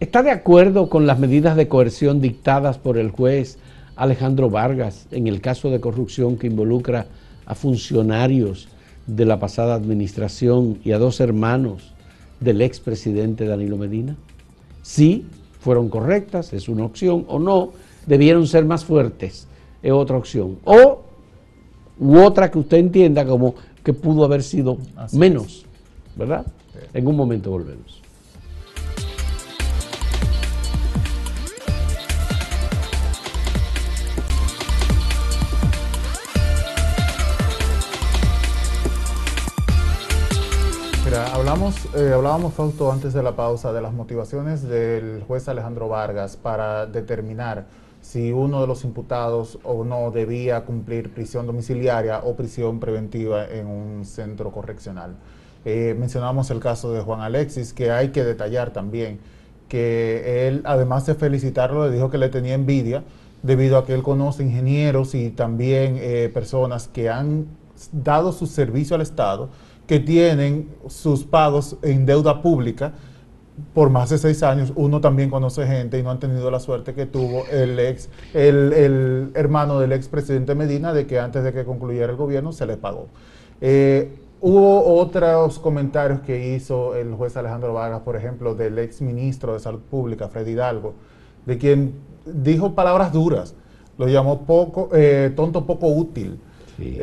¿Está 0.00 0.22
de 0.22 0.30
acuerdo 0.30 0.88
con 0.88 1.06
las 1.06 1.18
medidas 1.18 1.54
de 1.56 1.68
coerción 1.68 2.20
dictadas 2.20 2.78
por 2.78 2.98
el 2.98 3.10
juez 3.10 3.58
Alejandro 3.94 4.50
Vargas 4.50 5.06
en 5.10 5.26
el 5.26 5.40
caso 5.40 5.70
de 5.70 5.80
corrupción 5.80 6.36
que 6.36 6.48
involucra 6.48 7.06
a 7.46 7.54
funcionarios 7.54 8.68
de 9.06 9.24
la 9.26 9.38
pasada 9.38 9.74
administración 9.74 10.78
y 10.82 10.92
a 10.92 10.98
dos 10.98 11.20
hermanos 11.20 11.92
del 12.42 12.60
expresidente 12.62 13.46
Danilo 13.46 13.76
Medina? 13.76 14.16
Sí, 14.82 15.24
fueron 15.60 15.88
correctas, 15.88 16.52
es 16.52 16.68
una 16.68 16.84
opción, 16.84 17.24
o 17.28 17.38
no, 17.38 17.72
debieron 18.06 18.46
ser 18.46 18.64
más 18.64 18.84
fuertes, 18.84 19.46
es 19.82 19.92
otra 19.92 20.16
opción. 20.16 20.58
O 20.64 21.02
u 21.98 22.18
otra 22.18 22.50
que 22.50 22.58
usted 22.58 22.78
entienda 22.78 23.24
como 23.24 23.54
que 23.84 23.92
pudo 23.92 24.24
haber 24.24 24.42
sido 24.42 24.78
menos, 25.12 25.64
¿verdad? 26.16 26.46
En 26.92 27.06
un 27.06 27.16
momento 27.16 27.50
volvemos. 27.50 28.01
Eh, 41.52 42.12
hablábamos, 42.14 42.54
Fausto, 42.54 42.90
antes 42.90 43.12
de 43.12 43.22
la 43.22 43.36
pausa, 43.36 43.74
de 43.74 43.82
las 43.82 43.92
motivaciones 43.92 44.62
del 44.62 45.22
juez 45.28 45.48
Alejandro 45.48 45.86
Vargas 45.86 46.38
para 46.38 46.86
determinar 46.86 47.66
si 48.00 48.32
uno 48.32 48.62
de 48.62 48.66
los 48.66 48.84
imputados 48.84 49.58
o 49.62 49.84
no 49.84 50.10
debía 50.10 50.64
cumplir 50.64 51.12
prisión 51.12 51.46
domiciliaria 51.46 52.20
o 52.24 52.36
prisión 52.36 52.80
preventiva 52.80 53.46
en 53.46 53.66
un 53.66 54.06
centro 54.06 54.50
correccional. 54.50 55.16
Eh, 55.66 55.94
mencionamos 55.98 56.50
el 56.50 56.58
caso 56.58 56.90
de 56.90 57.02
Juan 57.02 57.20
Alexis, 57.20 57.74
que 57.74 57.90
hay 57.90 58.12
que 58.12 58.24
detallar 58.24 58.70
también 58.70 59.20
que 59.68 60.48
él, 60.48 60.62
además 60.64 61.04
de 61.04 61.14
felicitarlo, 61.14 61.86
le 61.86 61.94
dijo 61.94 62.08
que 62.08 62.16
le 62.16 62.30
tenía 62.30 62.54
envidia 62.54 63.04
debido 63.42 63.76
a 63.76 63.84
que 63.84 63.92
él 63.92 64.02
conoce 64.02 64.42
ingenieros 64.42 65.14
y 65.14 65.28
también 65.28 65.98
eh, 66.00 66.30
personas 66.32 66.88
que 66.88 67.10
han 67.10 67.46
dado 67.92 68.32
su 68.32 68.46
servicio 68.46 68.96
al 68.96 69.02
Estado 69.02 69.50
que 69.86 70.00
tienen 70.00 70.68
sus 70.88 71.24
pagos 71.24 71.76
en 71.82 72.06
deuda 72.06 72.42
pública 72.42 72.92
por 73.74 73.90
más 73.90 74.10
de 74.10 74.18
seis 74.18 74.42
años. 74.42 74.72
Uno 74.76 75.00
también 75.00 75.30
conoce 75.30 75.66
gente 75.66 75.98
y 75.98 76.02
no 76.02 76.10
han 76.10 76.20
tenido 76.20 76.50
la 76.50 76.60
suerte 76.60 76.94
que 76.94 77.06
tuvo 77.06 77.44
el 77.50 77.78
ex, 77.78 78.08
el, 78.34 79.30
hermano 79.34 79.78
del 79.80 79.92
expresidente 79.92 80.54
Medina 80.54 80.92
de 80.92 81.06
que 81.06 81.18
antes 81.18 81.44
de 81.44 81.52
que 81.52 81.64
concluyera 81.64 82.10
el 82.10 82.16
gobierno 82.16 82.52
se 82.52 82.66
le 82.66 82.76
pagó. 82.76 83.08
Eh, 83.60 84.18
hubo 84.40 84.94
otros 84.96 85.58
comentarios 85.58 86.20
que 86.20 86.54
hizo 86.54 86.94
el 86.96 87.14
juez 87.14 87.36
Alejandro 87.36 87.74
Vargas, 87.74 88.00
por 88.00 88.16
ejemplo, 88.16 88.54
del 88.54 88.78
ex 88.78 89.00
ministro 89.02 89.54
de 89.54 89.60
Salud 89.60 89.80
Pública, 89.80 90.28
Freddy 90.28 90.52
Hidalgo, 90.52 90.94
de 91.46 91.58
quien 91.58 91.94
dijo 92.24 92.74
palabras 92.74 93.12
duras, 93.12 93.54
lo 93.98 94.08
llamó 94.08 94.42
poco, 94.46 94.88
eh, 94.92 95.32
tonto 95.36 95.66
poco 95.66 95.88
útil 95.88 96.40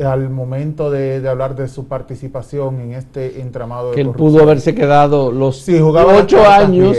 al 0.04 0.30
momento 0.30 0.90
de, 0.90 1.26
hablar 1.28 1.54
de 1.54 1.68
su 1.68 1.86
participación 1.86 2.80
en 2.80 2.92
este 2.94 3.40
entramado 3.40 3.90
de 3.90 3.94
que 3.96 4.00
él 4.00 4.10
pudo 4.10 4.42
haberse 4.42 4.74
quedado 4.74 5.30
los 5.30 5.68
ocho 5.68 6.46
años 6.46 6.96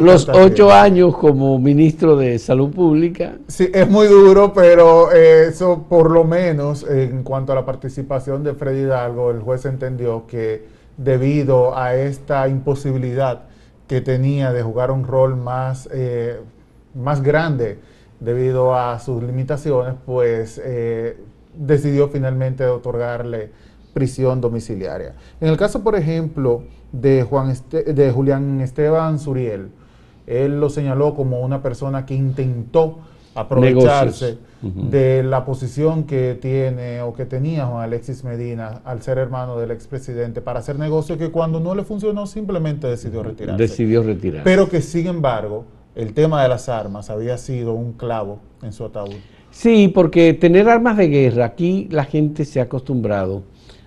los 0.00 0.28
ocho 0.28 0.72
años 0.72 1.16
como 1.16 1.58
ministro 1.58 2.16
de 2.16 2.38
salud 2.38 2.70
pública. 2.70 3.36
Sí 3.46 3.70
es 3.72 3.88
muy 3.88 4.06
duro 4.06 4.52
pero 4.52 5.12
eh, 5.12 5.48
eso 5.48 5.84
por 5.88 6.10
lo 6.10 6.24
menos 6.24 6.84
en 6.88 7.22
cuanto 7.22 7.52
a 7.52 7.54
la 7.54 7.64
participación 7.64 8.44
de 8.44 8.54
Freddy 8.54 8.82
Hidalgo 8.82 9.30
el 9.30 9.40
juez 9.40 9.64
entendió 9.64 10.26
que 10.26 10.64
debido 10.96 11.76
a 11.76 11.94
esta 11.94 12.48
imposibilidad 12.48 13.42
que 13.86 14.00
tenía 14.00 14.52
de 14.52 14.62
jugar 14.62 14.90
un 14.90 15.04
rol 15.04 15.36
más 15.36 15.88
eh, 15.92 16.40
más 16.94 17.22
grande 17.22 17.78
debido 18.20 18.74
a 18.74 18.98
sus 18.98 19.22
limitaciones 19.22 19.94
pues 20.04 20.60
eh, 20.64 21.16
decidió 21.58 22.08
finalmente 22.08 22.64
otorgarle 22.66 23.50
prisión 23.92 24.40
domiciliaria. 24.40 25.14
En 25.40 25.48
el 25.48 25.56
caso, 25.56 25.82
por 25.82 25.96
ejemplo, 25.96 26.62
de, 26.92 27.24
Juan 27.24 27.54
de 27.70 28.12
Julián 28.12 28.60
Esteban 28.60 29.18
Suriel, 29.18 29.68
él 30.26 30.60
lo 30.60 30.70
señaló 30.70 31.14
como 31.14 31.40
una 31.40 31.62
persona 31.62 32.06
que 32.06 32.14
intentó 32.14 32.98
aprovecharse 33.34 34.38
de 34.60 35.22
la 35.22 35.44
posición 35.44 36.04
que 36.04 36.36
tiene 36.40 37.02
o 37.02 37.12
que 37.12 37.24
tenía 37.24 37.66
Juan 37.66 37.84
Alexis 37.84 38.24
Medina 38.24 38.80
al 38.84 39.02
ser 39.02 39.18
hermano 39.18 39.56
del 39.58 39.70
expresidente 39.70 40.40
para 40.40 40.58
hacer 40.58 40.78
negocio 40.78 41.16
que 41.16 41.30
cuando 41.30 41.60
no 41.60 41.74
le 41.74 41.84
funcionó 41.84 42.26
simplemente 42.26 42.88
decidió 42.88 43.22
retirarse. 43.22 43.62
Decidió 43.62 44.02
retirarse. 44.02 44.44
Pero 44.44 44.68
que 44.68 44.80
sin 44.80 45.06
embargo 45.06 45.64
el 45.94 46.12
tema 46.12 46.42
de 46.42 46.48
las 46.48 46.68
armas 46.68 47.10
había 47.10 47.38
sido 47.38 47.72
un 47.74 47.92
clavo 47.92 48.40
en 48.62 48.72
su 48.72 48.84
ataúd. 48.84 49.14
Sí, 49.58 49.88
porque 49.88 50.34
tener 50.34 50.68
armas 50.68 50.96
de 50.96 51.08
guerra, 51.08 51.46
aquí 51.46 51.88
la 51.90 52.04
gente 52.04 52.44
se 52.44 52.60
ha 52.60 52.62
acostumbrado 52.62 53.42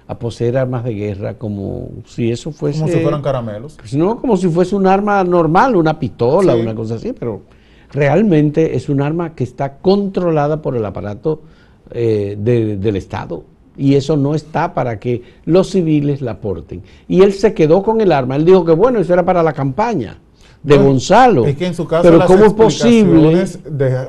a 0.05 0.19
poseer 0.19 0.57
armas 0.57 0.83
de 0.83 0.93
guerra 0.93 1.35
como 1.35 1.91
si 2.05 2.29
eso 2.29 2.51
fuese... 2.51 2.81
Como 2.81 2.91
si 2.91 2.99
fueran 2.99 3.21
caramelos. 3.21 3.77
Pues 3.77 3.93
no, 3.93 4.19
como 4.19 4.35
si 4.35 4.49
fuese 4.49 4.75
un 4.75 4.85
arma 4.85 5.23
normal, 5.23 5.77
una 5.77 5.97
pistola, 5.97 6.57
una 6.57 6.75
cosa 6.75 6.95
así, 6.95 7.13
pero 7.17 7.43
realmente 7.89 8.75
es 8.75 8.89
un 8.89 9.01
arma 9.01 9.33
que 9.33 9.45
está 9.45 9.77
controlada 9.77 10.61
por 10.61 10.75
el 10.75 10.85
aparato 10.85 11.43
eh, 11.91 12.35
del 12.37 12.95
Estado. 12.97 13.45
Y 13.77 13.95
eso 13.95 14.17
no 14.17 14.35
está 14.35 14.73
para 14.73 14.99
que 14.99 15.23
los 15.45 15.69
civiles 15.69 16.21
la 16.21 16.41
porten. 16.41 16.83
Y 17.07 17.21
él 17.21 17.31
se 17.31 17.53
quedó 17.53 17.81
con 17.81 18.01
el 18.01 18.11
arma. 18.11 18.35
Él 18.35 18.43
dijo 18.43 18.65
que 18.65 18.73
bueno, 18.73 18.99
eso 18.99 19.13
era 19.13 19.23
para 19.23 19.41
la 19.41 19.53
campaña 19.53 20.19
de 20.63 20.77
Gonzalo. 20.77 21.45
Es 21.45 21.57
que 21.57 21.65
en 21.65 21.73
su 21.73 21.87
caso 21.87 22.03
Pero 22.03 22.17
las 22.17 22.27
¿cómo 22.27 22.45
es 22.45 22.53
posible? 22.53 23.45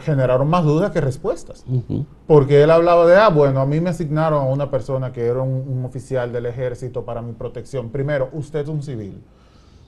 generaron 0.03 0.49
más 0.49 0.65
dudas 0.65 0.91
que 0.91 1.01
respuestas. 1.01 1.65
Porque 2.27 2.63
él 2.63 2.71
hablaba 2.71 3.07
de, 3.07 3.17
ah, 3.17 3.29
bueno, 3.29 3.61
a 3.61 3.67
mí 3.67 3.81
me 3.81 3.91
asignaron 3.91 4.43
a 4.43 4.45
una 4.45 4.71
persona 4.71 5.13
que 5.13 5.25
era 5.25 5.43
un, 5.43 5.85
oficial 5.85 6.33
del 6.33 6.47
ejército 6.47 7.05
para 7.05 7.23
mi 7.23 7.33
protección. 7.33 7.91
Primero, 7.91 8.29
usted 8.33 8.61
es 8.61 8.69
un 8.69 8.83
civil. 8.83 9.23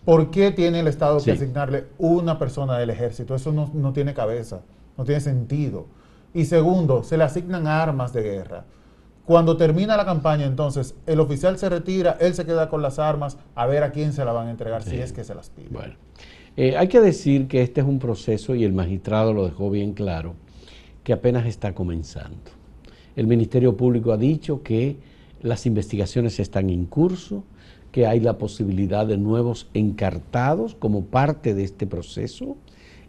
¿Por 0.05 0.31
qué 0.31 0.51
tiene 0.51 0.81
el 0.81 0.89
Estado 0.89 1.19
que 1.23 1.33
asignarle 1.33 1.87
una 1.99 2.39
persona 2.39 2.79
del 2.79 2.91
ejército? 2.91 3.35
Eso 3.35 3.53
no, 3.53 3.71
no 3.73 3.93
tiene 3.93 4.13
cabeza, 4.13 4.61
no 4.99 5.05
tiene 5.05 5.21
sentido. 5.21 5.87
Y 6.35 6.45
segundo, 6.45 7.03
se 7.05 7.17
le 7.17 7.25
asignan 7.25 7.67
armas 7.67 8.13
de 8.13 8.23
guerra. 8.23 8.65
Cuando 9.25 9.57
termina 9.57 9.97
la 9.97 10.05
campaña, 10.05 10.45
entonces, 10.45 10.95
el 11.07 11.21
oficial 11.21 11.57
se 11.57 11.71
retira, 11.71 12.19
él 12.21 12.35
se 12.35 12.45
queda 12.45 12.69
con 12.69 12.83
las 12.83 12.99
armas, 12.99 13.39
a 13.55 13.67
ver 13.67 13.83
a 13.83 13.93
quién 13.93 14.13
se 14.13 14.23
la 14.25 14.33
van 14.33 14.49
a 14.49 14.51
entregar, 14.51 14.83
si 14.83 14.97
es 14.97 15.15
que 15.15 15.25
se 15.25 15.35
las 15.35 15.49
pide. 15.49 15.69
Bueno. 15.71 15.95
Eh, 16.57 16.77
hay 16.77 16.87
que 16.87 17.01
decir 17.01 17.49
que 17.49 17.63
este 17.63 17.81
es 17.81 17.87
un 17.87 17.99
proceso, 17.99 18.55
y 18.55 18.65
el 18.65 18.73
magistrado 18.73 19.33
lo 19.33 19.45
dejó 19.45 19.71
bien 19.71 19.93
claro, 19.93 20.35
que 21.03 21.13
apenas 21.13 21.47
está 21.47 21.75
comenzando. 21.75 22.39
El 23.17 23.27
Ministerio 23.27 23.77
Público 23.77 24.13
ha 24.13 24.17
dicho 24.17 24.63
que 24.63 24.97
las 25.43 25.67
investigaciones 25.67 26.39
están 26.39 26.71
en 26.71 26.87
curso, 26.87 27.45
que 27.91 28.07
hay 28.07 28.21
la 28.21 28.39
posibilidad 28.39 29.07
de 29.07 29.19
nuevos 29.19 29.69
encartados 29.75 30.75
como 30.75 31.05
parte 31.05 31.55
de 31.55 31.65
este 31.65 31.87
proceso 31.87 32.57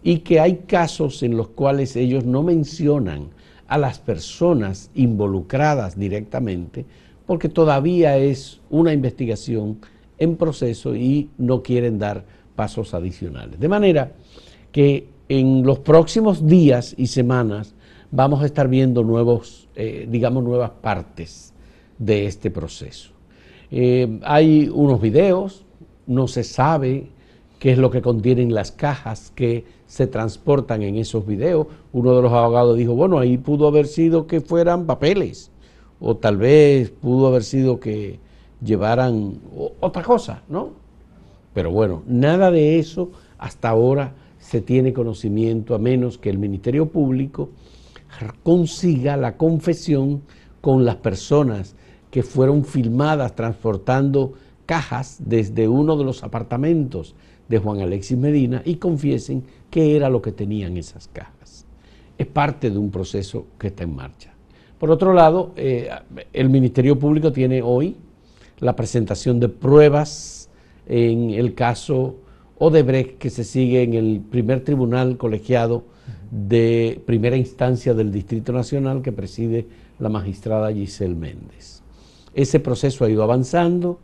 y 0.04 0.20
que 0.20 0.40
hay 0.40 0.58
casos 0.68 1.24
en 1.24 1.38
los 1.38 1.48
cuales 1.48 1.96
ellos 1.96 2.25
no 2.25 2.44
mencionan 2.44 3.30
a 3.68 3.78
las 3.80 3.98
personas 3.98 4.92
involucradas 4.94 5.98
directamente 5.98 6.86
porque 7.25 7.50
todavía 7.50 8.18
es 8.18 8.62
una 8.70 8.94
investigación 8.94 9.80
en 10.20 10.36
proceso 10.36 10.96
y 10.96 11.30
no 11.38 11.64
quieren 11.64 11.98
dar 11.98 12.25
pasos 12.56 12.94
adicionales. 12.94 13.60
De 13.60 13.68
manera 13.68 14.14
que 14.72 15.08
en 15.30 15.64
los 15.64 15.80
próximos 15.80 16.46
días 16.46 16.94
y 16.98 17.08
semanas 17.08 17.76
vamos 18.12 18.42
a 18.42 18.46
estar 18.46 18.68
viendo 18.68 19.04
nuevos, 19.04 19.68
eh, 19.76 20.08
digamos, 20.10 20.44
nuevas 20.44 20.72
partes 20.82 21.54
de 21.98 22.26
este 22.26 22.52
proceso. 22.52 23.12
Eh, 23.72 24.20
hay 24.24 24.70
unos 24.74 25.02
videos, 25.02 25.66
no 26.08 26.28
se 26.28 26.44
sabe 26.44 27.10
qué 27.60 27.72
es 27.72 27.78
lo 27.78 27.90
que 27.90 28.02
contienen 28.02 28.54
las 28.54 28.72
cajas 28.72 29.32
que 29.34 29.66
se 29.88 30.08
transportan 30.08 30.84
en 30.84 30.98
esos 30.98 31.26
videos. 31.26 31.68
Uno 31.94 32.16
de 32.16 32.22
los 32.22 32.32
abogados 32.32 32.78
dijo, 32.78 32.94
bueno, 32.94 33.18
ahí 33.18 33.38
pudo 33.38 33.68
haber 33.68 33.88
sido 33.88 34.28
que 34.28 34.42
fueran 34.42 34.86
papeles, 34.86 35.52
o 36.00 36.16
tal 36.16 36.38
vez 36.38 36.92
pudo 36.92 37.28
haber 37.28 37.44
sido 37.44 37.80
que 37.80 38.20
llevaran 38.62 39.40
otra 39.80 40.04
cosa, 40.04 40.44
¿no? 40.48 40.85
Pero 41.56 41.72
bueno, 41.72 42.04
nada 42.06 42.52
de 42.52 42.78
eso 42.80 43.12
hasta 43.38 43.70
ahora 43.70 44.14
se 44.40 44.60
tiene 44.60 44.92
conocimiento 44.92 45.74
a 45.74 45.80
menos 45.80 46.18
que 46.18 46.30
el 46.30 46.38
Ministerio 46.38 46.90
Público 46.90 47.50
consiga 48.44 49.16
la 49.16 49.38
confesión 49.38 50.22
con 50.60 50.84
las 50.84 50.98
personas 50.98 51.78
que 52.12 52.24
fueron 52.24 52.66
filmadas 52.66 53.36
transportando 53.36 54.34
cajas 54.66 55.18
desde 55.26 55.70
uno 55.70 55.96
de 55.96 56.04
los 56.04 56.24
apartamentos 56.24 57.16
de 57.48 57.58
Juan 57.58 57.80
Alexis 57.80 58.18
Medina 58.18 58.62
y 58.66 58.76
confiesen 58.76 59.46
qué 59.70 59.96
era 59.96 60.10
lo 60.10 60.22
que 60.22 60.34
tenían 60.34 60.76
esas 60.76 61.08
cajas. 61.08 61.66
Es 62.18 62.28
parte 62.28 62.70
de 62.70 62.78
un 62.78 62.92
proceso 62.92 63.48
que 63.58 63.68
está 63.68 63.84
en 63.84 63.96
marcha. 63.96 64.34
Por 64.78 64.92
otro 64.92 65.14
lado, 65.14 65.54
eh, 65.56 65.90
el 66.34 66.50
Ministerio 66.50 67.00
Público 67.00 67.32
tiene 67.32 67.62
hoy 67.62 67.96
la 68.60 68.76
presentación 68.76 69.40
de 69.40 69.48
pruebas 69.48 70.35
en 70.88 71.32
el 71.32 71.54
caso 71.54 72.15
Odebrecht 72.58 73.18
que 73.18 73.30
se 73.30 73.44
sigue 73.44 73.84
en 73.84 73.94
el 73.94 74.22
primer 74.22 74.63
tribunal 74.63 75.18
colegiado 75.18 75.84
de 76.32 77.01
primera 77.06 77.38
instancia 77.38 77.94
del 77.94 78.12
Distrito 78.12 78.51
Nacional 78.51 79.01
que 79.01 79.12
preside 79.12 79.68
la 80.00 80.10
magistrada 80.10 80.72
Giselle 80.72 81.15
Méndez. 81.15 81.82
Ese 82.34 82.60
proceso 82.60 83.06
ha 83.06 83.10
ido 83.10 83.24
avanzando. 83.24 84.00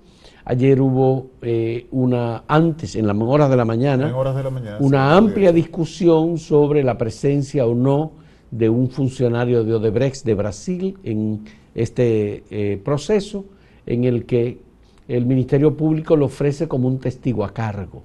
Ayer 0.46 0.82
hubo 0.82 1.32
eh, 1.42 1.88
una, 1.92 2.44
antes, 2.48 2.96
en 2.96 3.06
las 3.06 3.16
horas 3.18 3.50
de 3.50 3.58
la 3.58 3.66
mañana, 3.66 4.14
una 4.80 5.16
amplia 5.16 5.52
discusión 5.52 6.38
sobre 6.38 6.84
la 6.84 6.98
presencia 6.98 7.66
o 7.66 7.76
no 7.76 8.14
de 8.50 8.70
un 8.70 8.90
funcionario 8.90 9.64
de 9.64 9.76
Odebrecht 9.76 10.26
de 10.26 10.34
Brasil 10.34 10.98
en 11.04 11.44
este 11.76 12.44
eh, 12.50 12.82
proceso 12.84 13.46
en 13.86 14.04
el 14.04 14.26
que 14.26 14.60
el 15.16 15.26
Ministerio 15.26 15.76
Público 15.76 16.16
lo 16.16 16.26
ofrece 16.26 16.68
como 16.68 16.88
un 16.88 17.00
testigo 17.00 17.44
a 17.44 17.54
cargo. 17.54 18.04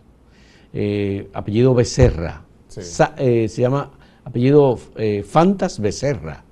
Eh, 0.72 1.28
apellido 1.32 1.74
Becerra. 1.74 2.42
se 2.68 3.48
llama 3.48 3.90
apellido 4.24 4.78
Fantas 5.24 5.80
Becerra, 5.80 6.44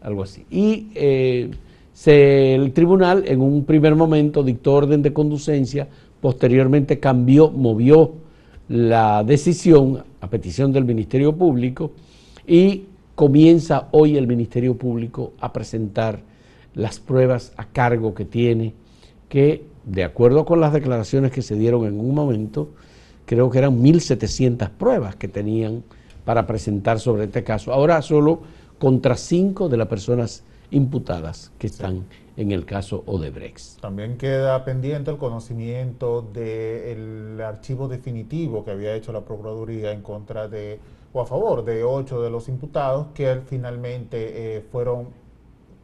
algo 0.00 0.22
así. 0.22 0.44
Y 0.50 0.88
el 0.96 2.72
tribunal 2.72 3.24
en 3.26 3.40
un 3.40 3.64
primer 3.64 3.94
momento 3.94 4.42
dictó 4.42 4.74
orden 4.74 5.02
de 5.02 5.12
conducencia, 5.12 5.88
posteriormente 6.20 6.98
cambió, 6.98 7.50
movió 7.50 8.14
la 8.68 9.24
decisión 9.24 10.04
a 10.20 10.28
petición 10.28 10.72
del 10.72 10.84
Ministerio 10.84 11.34
Público 11.34 11.92
y 12.46 12.84
comienza 13.14 13.88
hoy 13.92 14.16
el 14.16 14.26
Ministerio 14.26 14.76
Público 14.76 15.32
a 15.40 15.52
presentar 15.52 16.20
las 16.74 17.00
pruebas 17.00 17.52
a 17.56 17.64
cargo 17.66 18.14
que 18.14 18.24
tiene, 18.24 18.74
que 19.28 19.64
de 19.88 20.04
acuerdo 20.04 20.44
con 20.44 20.60
las 20.60 20.72
declaraciones 20.72 21.32
que 21.32 21.42
se 21.42 21.54
dieron 21.54 21.86
en 21.86 21.98
un 21.98 22.14
momento, 22.14 22.68
creo 23.24 23.50
que 23.50 23.58
eran 23.58 23.82
1.700 23.82 24.70
pruebas 24.70 25.16
que 25.16 25.28
tenían 25.28 25.82
para 26.24 26.46
presentar 26.46 27.00
sobre 27.00 27.24
este 27.24 27.42
caso. 27.42 27.72
Ahora 27.72 28.02
solo 28.02 28.40
contra 28.78 29.16
cinco 29.16 29.68
de 29.68 29.78
las 29.78 29.88
personas 29.88 30.44
imputadas 30.70 31.50
que 31.58 31.66
están 31.66 32.04
en 32.36 32.52
el 32.52 32.66
caso 32.66 33.02
Odebrecht. 33.06 33.80
También 33.80 34.18
queda 34.18 34.64
pendiente 34.64 35.10
el 35.10 35.16
conocimiento 35.16 36.22
del 36.32 37.40
archivo 37.40 37.88
definitivo 37.88 38.64
que 38.64 38.70
había 38.70 38.94
hecho 38.94 39.12
la 39.12 39.22
Procuraduría 39.22 39.92
en 39.92 40.02
contra 40.02 40.46
de, 40.46 40.78
o 41.12 41.20
a 41.22 41.26
favor 41.26 41.64
de 41.64 41.82
ocho 41.82 42.22
de 42.22 42.30
los 42.30 42.48
imputados 42.48 43.08
que 43.14 43.40
finalmente 43.46 44.56
eh, 44.56 44.60
fueron 44.70 45.08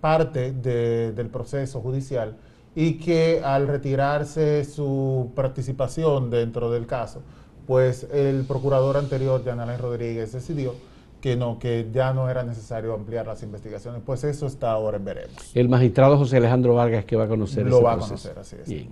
parte 0.00 0.52
del 0.52 1.28
proceso 1.30 1.80
judicial 1.80 2.36
y 2.76 2.94
que 2.94 3.40
al 3.44 3.68
retirarse 3.68 4.64
su 4.64 5.30
participación 5.34 6.30
dentro 6.30 6.70
del 6.70 6.86
caso, 6.86 7.22
pues 7.66 8.06
el 8.12 8.44
procurador 8.44 8.96
anterior, 8.96 9.42
Jan 9.44 9.60
Alain 9.60 9.78
Rodríguez, 9.78 10.32
decidió 10.32 10.74
que 11.20 11.36
no, 11.36 11.58
que 11.58 11.88
ya 11.90 12.12
no 12.12 12.28
era 12.28 12.42
necesario 12.42 12.92
ampliar 12.92 13.26
las 13.26 13.42
investigaciones. 13.42 14.02
Pues 14.04 14.24
eso 14.24 14.46
está 14.46 14.72
ahora 14.72 14.98
en 14.98 15.04
veremos. 15.06 15.36
El 15.54 15.70
magistrado 15.70 16.18
José 16.18 16.36
Alejandro 16.36 16.74
Vargas 16.74 17.06
que 17.06 17.16
va 17.16 17.24
a 17.24 17.28
conocer 17.28 17.64
Lo 17.64 17.80
va 17.80 17.94
a 17.94 17.98
conocer, 17.98 18.38
así 18.38 18.56
es. 18.60 18.68
Bien. 18.68 18.88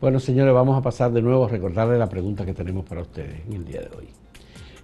Bueno, 0.00 0.20
señores, 0.20 0.54
vamos 0.54 0.78
a 0.78 0.82
pasar 0.82 1.10
de 1.10 1.22
nuevo 1.22 1.46
a 1.46 1.48
recordarle 1.48 1.98
la 1.98 2.08
pregunta 2.08 2.44
que 2.44 2.52
tenemos 2.52 2.84
para 2.84 3.00
ustedes 3.00 3.40
en 3.48 3.54
el 3.54 3.64
día 3.64 3.80
de 3.80 3.88
hoy. 3.96 4.08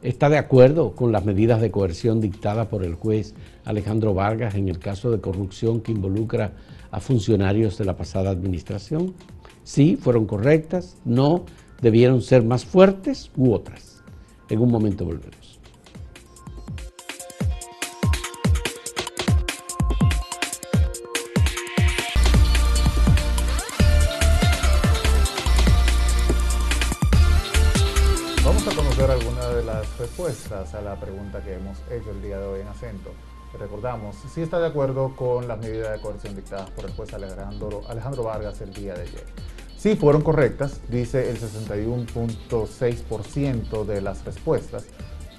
¿Está 0.03 0.29
de 0.29 0.38
acuerdo 0.38 0.97
con 0.97 1.12
las 1.12 1.25
medidas 1.25 1.61
de 1.61 1.71
coerción 1.71 2.21
dictadas 2.21 2.66
por 2.66 2.83
el 2.83 2.97
juez 2.97 3.35
Alejandro 3.64 4.14
Vargas 4.14 4.57
en 4.57 4.68
el 4.68 4.81
caso 4.81 5.12
de 5.12 5.21
corrupción 5.21 5.83
que 5.83 5.92
involucra 5.92 6.51
a 6.92 7.00
funcionarios 7.00 7.76
de 7.78 7.85
la 7.85 7.96
pasada 7.96 8.31
administración? 8.31 9.14
Sí, 9.64 9.98
fueron 10.00 10.26
correctas, 10.26 10.96
no, 11.05 11.44
debieron 11.81 12.22
ser 12.22 12.44
más 12.44 12.64
fuertes 12.64 13.33
u 13.37 13.52
otras. 13.52 14.05
En 14.48 14.61
un 14.61 14.70
momento 14.70 15.05
volveremos. 15.05 15.42
respuestas 30.02 30.74
a 30.74 30.81
la 30.81 30.96
pregunta 30.96 31.42
que 31.42 31.55
hemos 31.55 31.78
hecho 31.90 32.11
el 32.11 32.22
día 32.22 32.38
de 32.38 32.46
hoy 32.46 32.61
en 32.61 32.68
acento. 32.68 33.12
Recordamos, 33.59 34.17
si 34.33 34.43
está 34.43 34.59
de 34.59 34.67
acuerdo 34.67 35.15
con 35.15 35.47
las 35.47 35.59
medidas 35.59 35.93
de 35.93 36.01
coerción 36.01 36.35
dictadas 36.35 36.71
por 36.71 36.87
el 36.87 36.93
juez 36.93 37.12
Alejandro, 37.12 37.83
Alejandro 37.88 38.23
Vargas 38.25 38.61
el 38.61 38.73
día 38.73 38.95
de 38.95 39.03
ayer. 39.03 39.27
Si 39.77 39.95
fueron 39.97 40.23
correctas, 40.23 40.81
dice 40.88 41.29
el 41.29 41.38
61.6% 41.41 43.85
de 43.85 44.01
las 44.01 44.25
respuestas. 44.25 44.87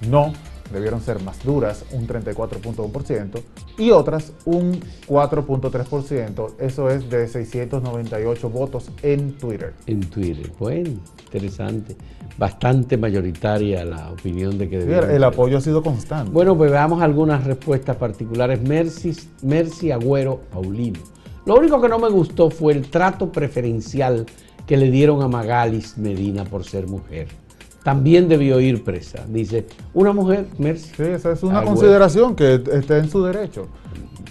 No, 0.08 0.32
debieron 0.72 1.00
ser 1.00 1.22
más 1.22 1.42
duras, 1.44 1.84
un 1.92 2.06
34.1%, 2.06 3.40
y 3.78 3.90
otras 3.90 4.32
un 4.44 4.80
4.3%, 5.06 6.54
eso 6.58 6.90
es 6.90 7.08
de 7.10 7.28
698 7.28 8.50
votos 8.50 8.90
en 9.02 9.32
Twitter. 9.38 9.74
En 9.86 10.00
Twitter, 10.00 10.50
bueno, 10.58 10.90
interesante. 11.24 11.96
Bastante 12.36 12.96
mayoritaria 12.96 13.84
la 13.84 14.10
opinión 14.10 14.58
de 14.58 14.68
que 14.68 14.78
El 14.78 15.22
apoyo 15.22 15.58
ha 15.58 15.60
sido 15.60 15.82
constante. 15.82 16.32
Bueno, 16.32 16.56
pues 16.56 16.70
veamos 16.70 17.00
algunas 17.00 17.44
respuestas 17.44 17.96
particulares. 17.96 18.60
Mercy, 18.60 19.16
Mercy 19.42 19.92
Agüero 19.92 20.40
Paulino. 20.50 20.98
Lo 21.46 21.56
único 21.56 21.80
que 21.80 21.88
no 21.88 21.98
me 21.98 22.08
gustó 22.08 22.50
fue 22.50 22.72
el 22.72 22.90
trato 22.90 23.30
preferencial 23.30 24.26
que 24.66 24.76
le 24.76 24.90
dieron 24.90 25.22
a 25.22 25.28
Magalis 25.28 25.96
Medina 25.96 26.44
por 26.44 26.64
ser 26.64 26.88
mujer 26.88 27.28
también 27.84 28.28
debió 28.28 28.58
ir 28.60 28.82
presa. 28.82 29.24
Dice, 29.28 29.66
una 29.92 30.12
mujer, 30.12 30.48
Mercy. 30.58 30.90
Sí, 30.96 31.02
esa 31.02 31.32
es 31.32 31.42
una 31.42 31.62
consideración 31.62 32.34
que 32.34 32.54
está 32.72 32.96
en 32.96 33.10
su 33.10 33.22
derecho. 33.22 33.68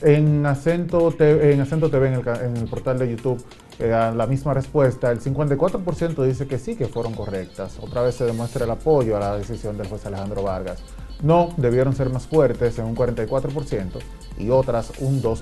En 0.01 0.45
Acento 0.45 1.11
TV, 1.11 1.53
en, 1.53 1.61
Acento 1.61 1.89
TV, 1.89 2.07
en, 2.07 2.57
el, 2.57 2.65
portal 2.67 2.97
de 2.97 3.11
YouTube, 3.11 3.41
eh, 3.79 3.89
la 3.89 4.27
misma 4.27 4.55
respuesta. 4.55 5.11
El 5.11 5.21
54% 5.21 6.25
dice 6.25 6.47
que 6.47 6.57
sí, 6.57 6.75
que 6.75 6.87
fueron 6.87 7.13
correctas. 7.13 7.77
Otra 7.79 8.01
vez 8.01 8.15
se 8.15 8.25
demuestra 8.25 8.65
el 8.65 8.71
apoyo 8.71 9.15
a 9.15 9.19
la 9.19 9.37
decisión 9.37 9.77
del 9.77 9.87
juez 9.87 10.03
Alejandro 10.07 10.41
Vargas. 10.41 10.83
No, 11.21 11.53
debieron 11.55 11.95
ser 11.95 12.09
más 12.09 12.25
fuertes 12.25 12.79
en 12.79 12.85
un 12.85 12.95
44% 12.95 13.99
y 14.39 14.49
otras 14.49 14.91
un 14.99 15.21
2%. 15.21 15.41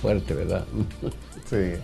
fuerte, 0.00 0.34
¿verdad? 0.34 0.64
sí. 1.44 1.74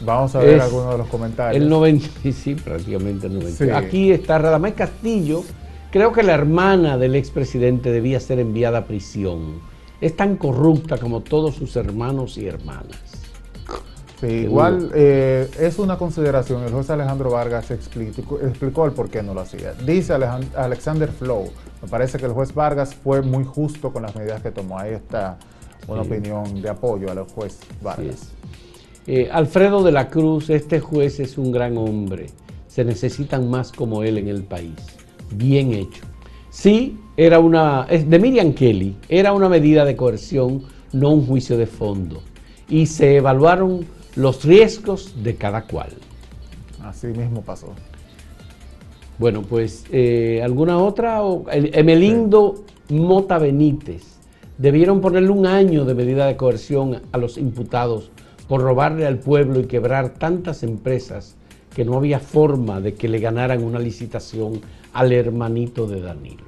Vamos 0.00 0.34
a 0.34 0.40
ver 0.40 0.60
algunos 0.60 0.92
de 0.92 0.98
los 0.98 1.08
comentarios. 1.08 1.62
El 1.62 1.68
90, 1.68 2.08
sí, 2.32 2.54
prácticamente 2.54 3.26
el 3.26 3.38
90. 3.38 3.76
Aquí 3.76 4.12
está 4.12 4.38
Radamés 4.38 4.74
Castillo. 4.74 5.42
Creo 5.90 6.12
que 6.12 6.22
la 6.22 6.34
hermana 6.34 6.98
del 6.98 7.14
expresidente 7.14 7.90
debía 7.90 8.20
ser 8.20 8.38
enviada 8.38 8.78
a 8.78 8.84
prisión. 8.84 9.60
Es 10.00 10.16
tan 10.16 10.36
corrupta 10.36 10.98
como 10.98 11.22
todos 11.22 11.54
sus 11.54 11.74
hermanos 11.76 12.38
y 12.38 12.46
hermanas. 12.46 13.18
Sí, 14.20 14.26
igual 14.26 14.90
eh, 14.94 15.48
es 15.58 15.78
una 15.78 15.96
consideración. 15.96 16.62
El 16.64 16.72
juez 16.72 16.90
Alejandro 16.90 17.30
Vargas 17.30 17.70
explicó, 17.70 18.38
explicó 18.40 18.84
el 18.84 18.92
por 18.92 19.08
qué 19.08 19.22
no 19.22 19.32
lo 19.32 19.40
hacía. 19.40 19.72
Dice 19.74 20.12
Alexander 20.12 21.08
Flow, 21.08 21.48
me 21.82 21.88
parece 21.88 22.18
que 22.18 22.26
el 22.26 22.32
juez 22.32 22.52
Vargas 22.52 22.94
fue 22.94 23.22
muy 23.22 23.44
justo 23.44 23.92
con 23.92 24.02
las 24.02 24.14
medidas 24.14 24.42
que 24.42 24.50
tomó. 24.50 24.78
Ahí 24.78 24.92
está 24.92 25.38
una 25.86 26.02
opinión 26.02 26.60
de 26.60 26.68
apoyo 26.68 27.10
al 27.10 27.20
juez 27.24 27.60
Vargas. 27.80 28.32
Eh, 29.10 29.26
Alfredo 29.32 29.82
de 29.82 29.90
la 29.90 30.10
Cruz, 30.10 30.50
este 30.50 30.80
juez 30.80 31.18
es 31.18 31.38
un 31.38 31.50
gran 31.50 31.78
hombre. 31.78 32.26
Se 32.66 32.84
necesitan 32.84 33.48
más 33.48 33.72
como 33.72 34.02
él 34.02 34.18
en 34.18 34.28
el 34.28 34.42
país. 34.42 34.74
Bien 35.34 35.72
hecho. 35.72 36.02
Sí, 36.50 36.98
era 37.16 37.38
una, 37.38 37.86
de 37.86 38.18
Miriam 38.18 38.52
Kelly, 38.52 38.96
era 39.08 39.32
una 39.32 39.48
medida 39.48 39.86
de 39.86 39.96
coerción, 39.96 40.64
no 40.92 41.08
un 41.08 41.26
juicio 41.26 41.56
de 41.56 41.64
fondo. 41.64 42.20
Y 42.68 42.84
se 42.84 43.16
evaluaron 43.16 43.86
los 44.14 44.44
riesgos 44.44 45.14
de 45.22 45.36
cada 45.36 45.62
cual. 45.62 45.88
Así 46.82 47.06
mismo 47.06 47.40
pasó. 47.40 47.68
Bueno, 49.18 49.40
pues, 49.40 49.86
eh, 49.90 50.42
¿alguna 50.44 50.76
otra? 50.76 51.22
Emelindo 51.50 52.62
Mota 52.90 53.38
Benítez. 53.38 54.02
Debieron 54.58 55.00
ponerle 55.00 55.30
un 55.30 55.46
año 55.46 55.86
de 55.86 55.94
medida 55.94 56.26
de 56.26 56.36
coerción 56.36 57.00
a 57.10 57.16
los 57.16 57.38
imputados 57.38 58.10
por 58.48 58.62
robarle 58.62 59.06
al 59.06 59.18
pueblo 59.18 59.60
y 59.60 59.66
quebrar 59.66 60.10
tantas 60.10 60.62
empresas 60.62 61.36
que 61.74 61.84
no 61.84 61.96
había 61.96 62.18
forma 62.18 62.80
de 62.80 62.94
que 62.94 63.08
le 63.08 63.20
ganaran 63.20 63.62
una 63.62 63.78
licitación 63.78 64.60
al 64.92 65.12
hermanito 65.12 65.86
de 65.86 66.00
Danilo. 66.00 66.44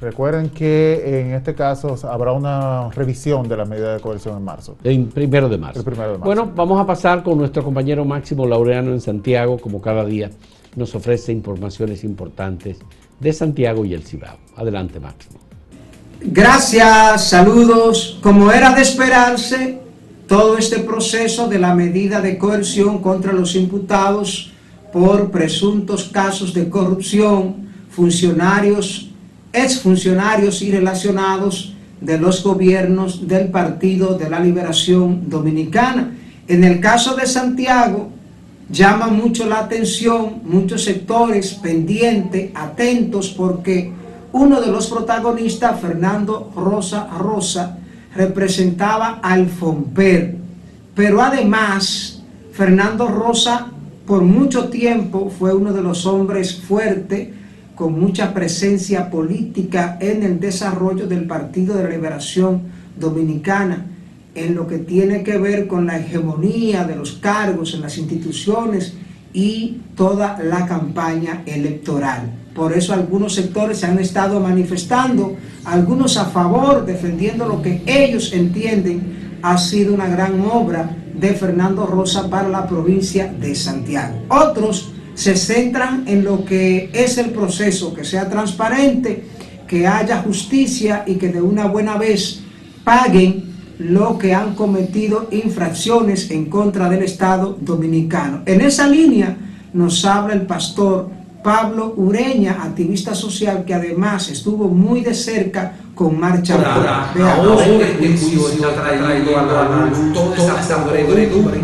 Recuerden 0.00 0.50
que 0.50 1.20
en 1.20 1.32
este 1.34 1.54
caso 1.54 1.96
habrá 2.08 2.30
una 2.32 2.88
revisión 2.90 3.48
de 3.48 3.56
la 3.56 3.64
medida 3.64 3.94
de 3.94 4.00
coerción 4.00 4.36
en 4.36 4.44
marzo. 4.44 4.76
El 4.84 5.06
primero 5.06 5.48
de 5.48 5.58
marzo. 5.58 5.82
Bueno, 6.20 6.52
vamos 6.54 6.80
a 6.80 6.86
pasar 6.86 7.24
con 7.24 7.36
nuestro 7.38 7.64
compañero 7.64 8.04
Máximo 8.04 8.46
Laureano 8.46 8.92
en 8.92 9.00
Santiago, 9.00 9.58
como 9.58 9.80
cada 9.80 10.04
día 10.04 10.30
nos 10.76 10.94
ofrece 10.94 11.32
informaciones 11.32 12.04
importantes 12.04 12.78
de 13.18 13.32
Santiago 13.32 13.84
y 13.84 13.94
el 13.94 14.04
Cibao. 14.04 14.36
Adelante, 14.56 15.00
Máximo. 15.00 15.40
Gracias, 16.20 17.28
saludos. 17.28 18.18
Como 18.22 18.52
era 18.52 18.72
de 18.74 18.82
esperarse, 18.82 19.80
todo 20.26 20.58
este 20.58 20.80
proceso 20.80 21.48
de 21.48 21.58
la 21.58 21.74
medida 21.74 22.20
de 22.20 22.38
coerción 22.38 23.00
contra 23.00 23.32
los 23.32 23.54
imputados 23.54 24.52
por 24.92 25.30
presuntos 25.30 26.10
casos 26.12 26.52
de 26.52 26.68
corrupción, 26.68 27.68
funcionarios, 27.90 29.10
exfuncionarios 29.52 30.62
y 30.62 30.70
relacionados 30.70 31.74
de 32.00 32.18
los 32.18 32.42
gobiernos 32.42 33.26
del 33.26 33.48
Partido 33.48 34.18
de 34.18 34.28
la 34.28 34.40
Liberación 34.40 35.28
Dominicana. 35.28 36.12
En 36.48 36.64
el 36.64 36.80
caso 36.80 37.14
de 37.14 37.26
Santiago, 37.26 38.10
llama 38.68 39.06
mucho 39.08 39.46
la 39.46 39.60
atención, 39.60 40.40
muchos 40.44 40.84
sectores 40.84 41.54
pendientes, 41.54 42.50
atentos, 42.54 43.30
porque 43.30 43.92
uno 44.32 44.60
de 44.60 44.66
los 44.66 44.88
protagonistas, 44.88 45.80
Fernando 45.80 46.52
Rosa 46.54 47.08
Rosa, 47.18 47.78
representaba 48.16 49.20
al 49.22 49.48
FOMPER. 49.48 50.36
Pero 50.94 51.20
además, 51.20 52.22
Fernando 52.52 53.08
Rosa 53.08 53.72
por 54.06 54.22
mucho 54.22 54.68
tiempo 54.68 55.30
fue 55.36 55.52
uno 55.52 55.72
de 55.72 55.82
los 55.82 56.06
hombres 56.06 56.54
fuertes, 56.56 57.28
con 57.74 58.00
mucha 58.00 58.32
presencia 58.32 59.10
política 59.10 59.98
en 60.00 60.22
el 60.22 60.40
desarrollo 60.40 61.06
del 61.06 61.26
Partido 61.26 61.76
de 61.76 61.90
Liberación 61.90 62.62
Dominicana, 62.98 63.84
en 64.34 64.54
lo 64.54 64.66
que 64.66 64.78
tiene 64.78 65.22
que 65.22 65.36
ver 65.36 65.66
con 65.66 65.86
la 65.86 65.98
hegemonía 65.98 66.84
de 66.84 66.96
los 66.96 67.14
cargos 67.14 67.74
en 67.74 67.82
las 67.82 67.98
instituciones 67.98 68.94
y 69.32 69.78
toda 69.94 70.38
la 70.42 70.66
campaña 70.66 71.42
electoral. 71.44 72.30
Por 72.56 72.72
eso 72.72 72.94
algunos 72.94 73.34
sectores 73.34 73.78
se 73.78 73.86
han 73.86 73.98
estado 73.98 74.40
manifestando, 74.40 75.36
algunos 75.66 76.16
a 76.16 76.24
favor, 76.24 76.86
defendiendo 76.86 77.46
lo 77.46 77.60
que 77.60 77.82
ellos 77.86 78.32
entienden 78.32 79.38
ha 79.42 79.58
sido 79.58 79.92
una 79.92 80.08
gran 80.08 80.40
obra 80.40 80.96
de 81.14 81.34
Fernando 81.34 81.84
Rosa 81.84 82.30
para 82.30 82.48
la 82.48 82.66
provincia 82.66 83.30
de 83.30 83.54
Santiago. 83.54 84.22
Otros 84.30 84.92
se 85.14 85.36
centran 85.36 86.04
en 86.06 86.24
lo 86.24 86.46
que 86.46 86.90
es 86.94 87.18
el 87.18 87.30
proceso, 87.30 87.92
que 87.92 88.04
sea 88.04 88.28
transparente, 88.28 89.24
que 89.68 89.86
haya 89.86 90.22
justicia 90.22 91.04
y 91.06 91.16
que 91.16 91.28
de 91.28 91.42
una 91.42 91.66
buena 91.66 91.98
vez 91.98 92.40
paguen 92.84 93.54
lo 93.78 94.16
que 94.16 94.34
han 94.34 94.54
cometido 94.54 95.28
infracciones 95.30 96.30
en 96.30 96.46
contra 96.46 96.88
del 96.88 97.02
Estado 97.02 97.58
dominicano. 97.60 98.42
En 98.46 98.62
esa 98.62 98.88
línea 98.88 99.36
nos 99.74 100.04
habla 100.06 100.32
el 100.32 100.42
pastor 100.42 101.10
Pablo 101.46 101.94
Ureña, 101.96 102.58
activista 102.60 103.14
social 103.14 103.64
que 103.64 103.72
además 103.72 104.28
estuvo 104.30 104.66
muy 104.66 105.00
de 105.00 105.14
cerca 105.14 105.76
con 105.94 106.18
Marcha 106.18 106.56
Ahora, 106.56 107.12
ahora 107.36 107.64
este 107.64 108.18
juicio 108.18 108.68
ha 108.68 108.74
traído 108.74 109.38
a 109.38 109.42
la 109.44 109.86
luz 109.86 110.12
toda 110.12 110.60
esa 110.60 110.84
podredumbre, 110.84 111.60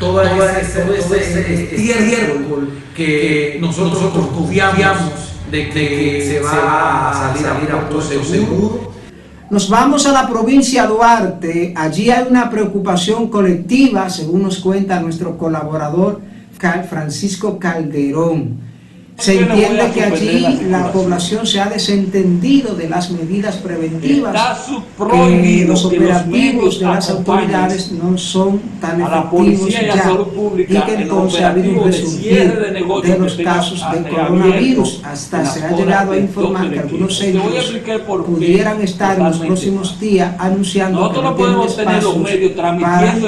todo 0.00 0.22
ese 0.22 1.74
estiércol 1.74 2.80
que 2.96 3.58
nosotros 3.60 4.10
confiamos 4.34 5.12
de 5.50 5.68
que 5.68 6.24
se 6.26 6.40
va 6.40 7.10
a 7.10 7.36
salir 7.36 7.70
a 7.70 7.86
puerto 7.90 8.00
seguro. 8.00 8.90
Nos 9.50 9.68
vamos 9.68 10.06
a 10.06 10.12
la 10.12 10.26
provincia 10.26 10.84
de 10.84 10.88
Duarte, 10.88 11.74
allí 11.76 12.08
hay 12.10 12.26
una 12.26 12.48
preocupación 12.48 13.28
colectiva, 13.28 14.08
según 14.08 14.44
nos 14.44 14.60
cuenta 14.60 14.98
nuestro 14.98 15.36
colaborador 15.36 16.22
Francisco 16.88 17.58
Calderón. 17.58 18.75
Se 19.18 19.40
entiende 19.40 19.90
que 19.94 20.04
allí 20.04 20.60
la 20.68 20.92
población 20.92 21.46
se 21.46 21.60
ha 21.60 21.66
desentendido 21.66 22.74
de 22.74 22.88
las 22.88 23.10
medidas 23.10 23.56
preventivas, 23.56 24.68
que 24.98 25.64
los 25.66 25.84
operativos 25.86 26.80
de 26.80 26.86
las 26.86 27.10
autoridades 27.10 27.92
no 27.92 28.18
son 28.18 28.60
tan 28.80 29.00
efectivos 29.00 29.70
ya, 29.70 30.10
y 30.58 30.66
que 30.66 30.94
entonces 30.94 31.40
ha 31.40 31.50
habido 31.50 31.80
un 31.80 31.86
resurgir 31.86 32.54
de 33.02 33.18
los 33.18 33.36
casos 33.36 33.84
de 33.92 34.08
coronavirus. 34.10 35.00
Hasta 35.02 35.46
se 35.46 35.64
ha 35.64 35.70
llegado 35.74 36.12
a 36.12 36.18
informar 36.18 36.70
que 36.70 36.80
algunos 36.80 37.18
centros 37.18 38.24
pudieran 38.26 38.82
estar 38.82 39.18
en 39.18 39.24
los 39.24 39.38
próximos 39.38 39.98
días 39.98 40.34
anunciando 40.38 41.10
que 41.10 41.22
no 41.22 41.34
tienen 41.34 41.60
espacios 41.62 42.16
para 42.54 42.76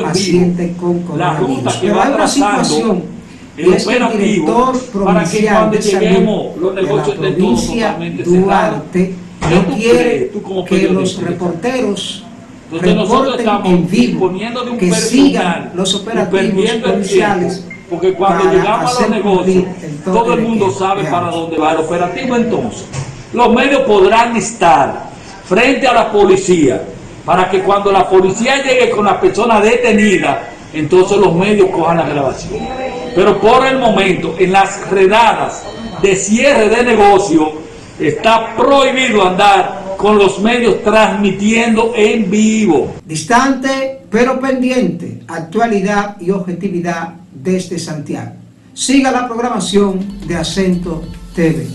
pacientes 0.03 0.77
con 0.77 1.01
coronavirus. 1.01 1.79
Pero 1.81 2.03
hay 2.03 2.13
una 2.13 2.29
situación 2.29 3.18
y 3.59 3.73
es 3.73 3.87
el 3.87 4.19
director 4.19 4.79
provincial 4.93 5.71
de 5.71 5.83
salud 5.83 6.75
de 6.75 6.83
la 6.83 7.05
provincia 7.05 7.99
Duarte 8.25 9.15
no 9.51 9.77
quiere 9.77 10.31
que 10.69 10.89
los 10.89 11.21
reporteros 11.21 12.25
reporten 12.71 13.49
en 13.65 13.89
vivo, 13.89 14.33
que 14.79 14.93
sigan 14.93 15.73
los 15.75 15.95
operativos 15.95 16.71
policiales 16.71 17.65
porque 17.89 18.13
cuando 18.13 18.53
llegamos 18.53 18.99
a 18.99 19.01
los 19.01 19.11
negocios, 19.11 19.65
todo 20.05 20.35
el 20.35 20.43
mundo 20.43 20.71
sabe 20.71 21.05
para 21.05 21.31
dónde 21.31 21.57
va 21.57 21.73
el 21.73 21.79
operativo. 21.79 22.37
Entonces, 22.37 22.85
los 23.33 23.55
medios 23.55 23.81
podrán 23.83 24.37
estar 24.37 25.09
frente 25.45 25.87
a 25.87 25.95
la 25.95 26.13
policía 26.13 26.83
para 27.25 27.49
que 27.51 27.61
cuando 27.63 27.91
la 27.91 28.09
policía 28.09 28.63
llegue 28.63 28.91
con 28.91 29.07
la 29.07 29.19
persona 29.19 29.61
detenida, 29.61 30.51
entonces 30.73 31.19
los 31.19 31.35
medios 31.35 31.71
cojan 31.71 31.99
la 31.99 32.09
grabación. 32.09 32.67
Pero 33.15 33.41
por 33.41 33.67
el 33.67 33.79
momento, 33.79 34.37
en 34.39 34.53
las 34.53 34.89
redadas 34.91 35.65
de 36.03 36.15
cierre 36.17 36.69
de 36.69 36.85
negocio, 36.85 37.53
está 37.99 38.55
prohibido 38.57 39.27
andar 39.27 39.97
con 39.97 40.19
los 40.19 40.39
medios 40.41 40.83
transmitiendo 40.83 41.93
en 41.97 42.31
vivo. 42.31 42.95
Distante 43.05 43.99
pero 44.11 44.41
pendiente, 44.41 45.21
actualidad 45.29 46.17
y 46.21 46.31
objetividad 46.31 47.15
desde 47.33 47.79
Santiago. 47.79 48.33
Siga 48.73 49.11
la 49.11 49.27
programación 49.27 50.21
de 50.27 50.37
Acento 50.37 51.03
TV. 51.35 51.67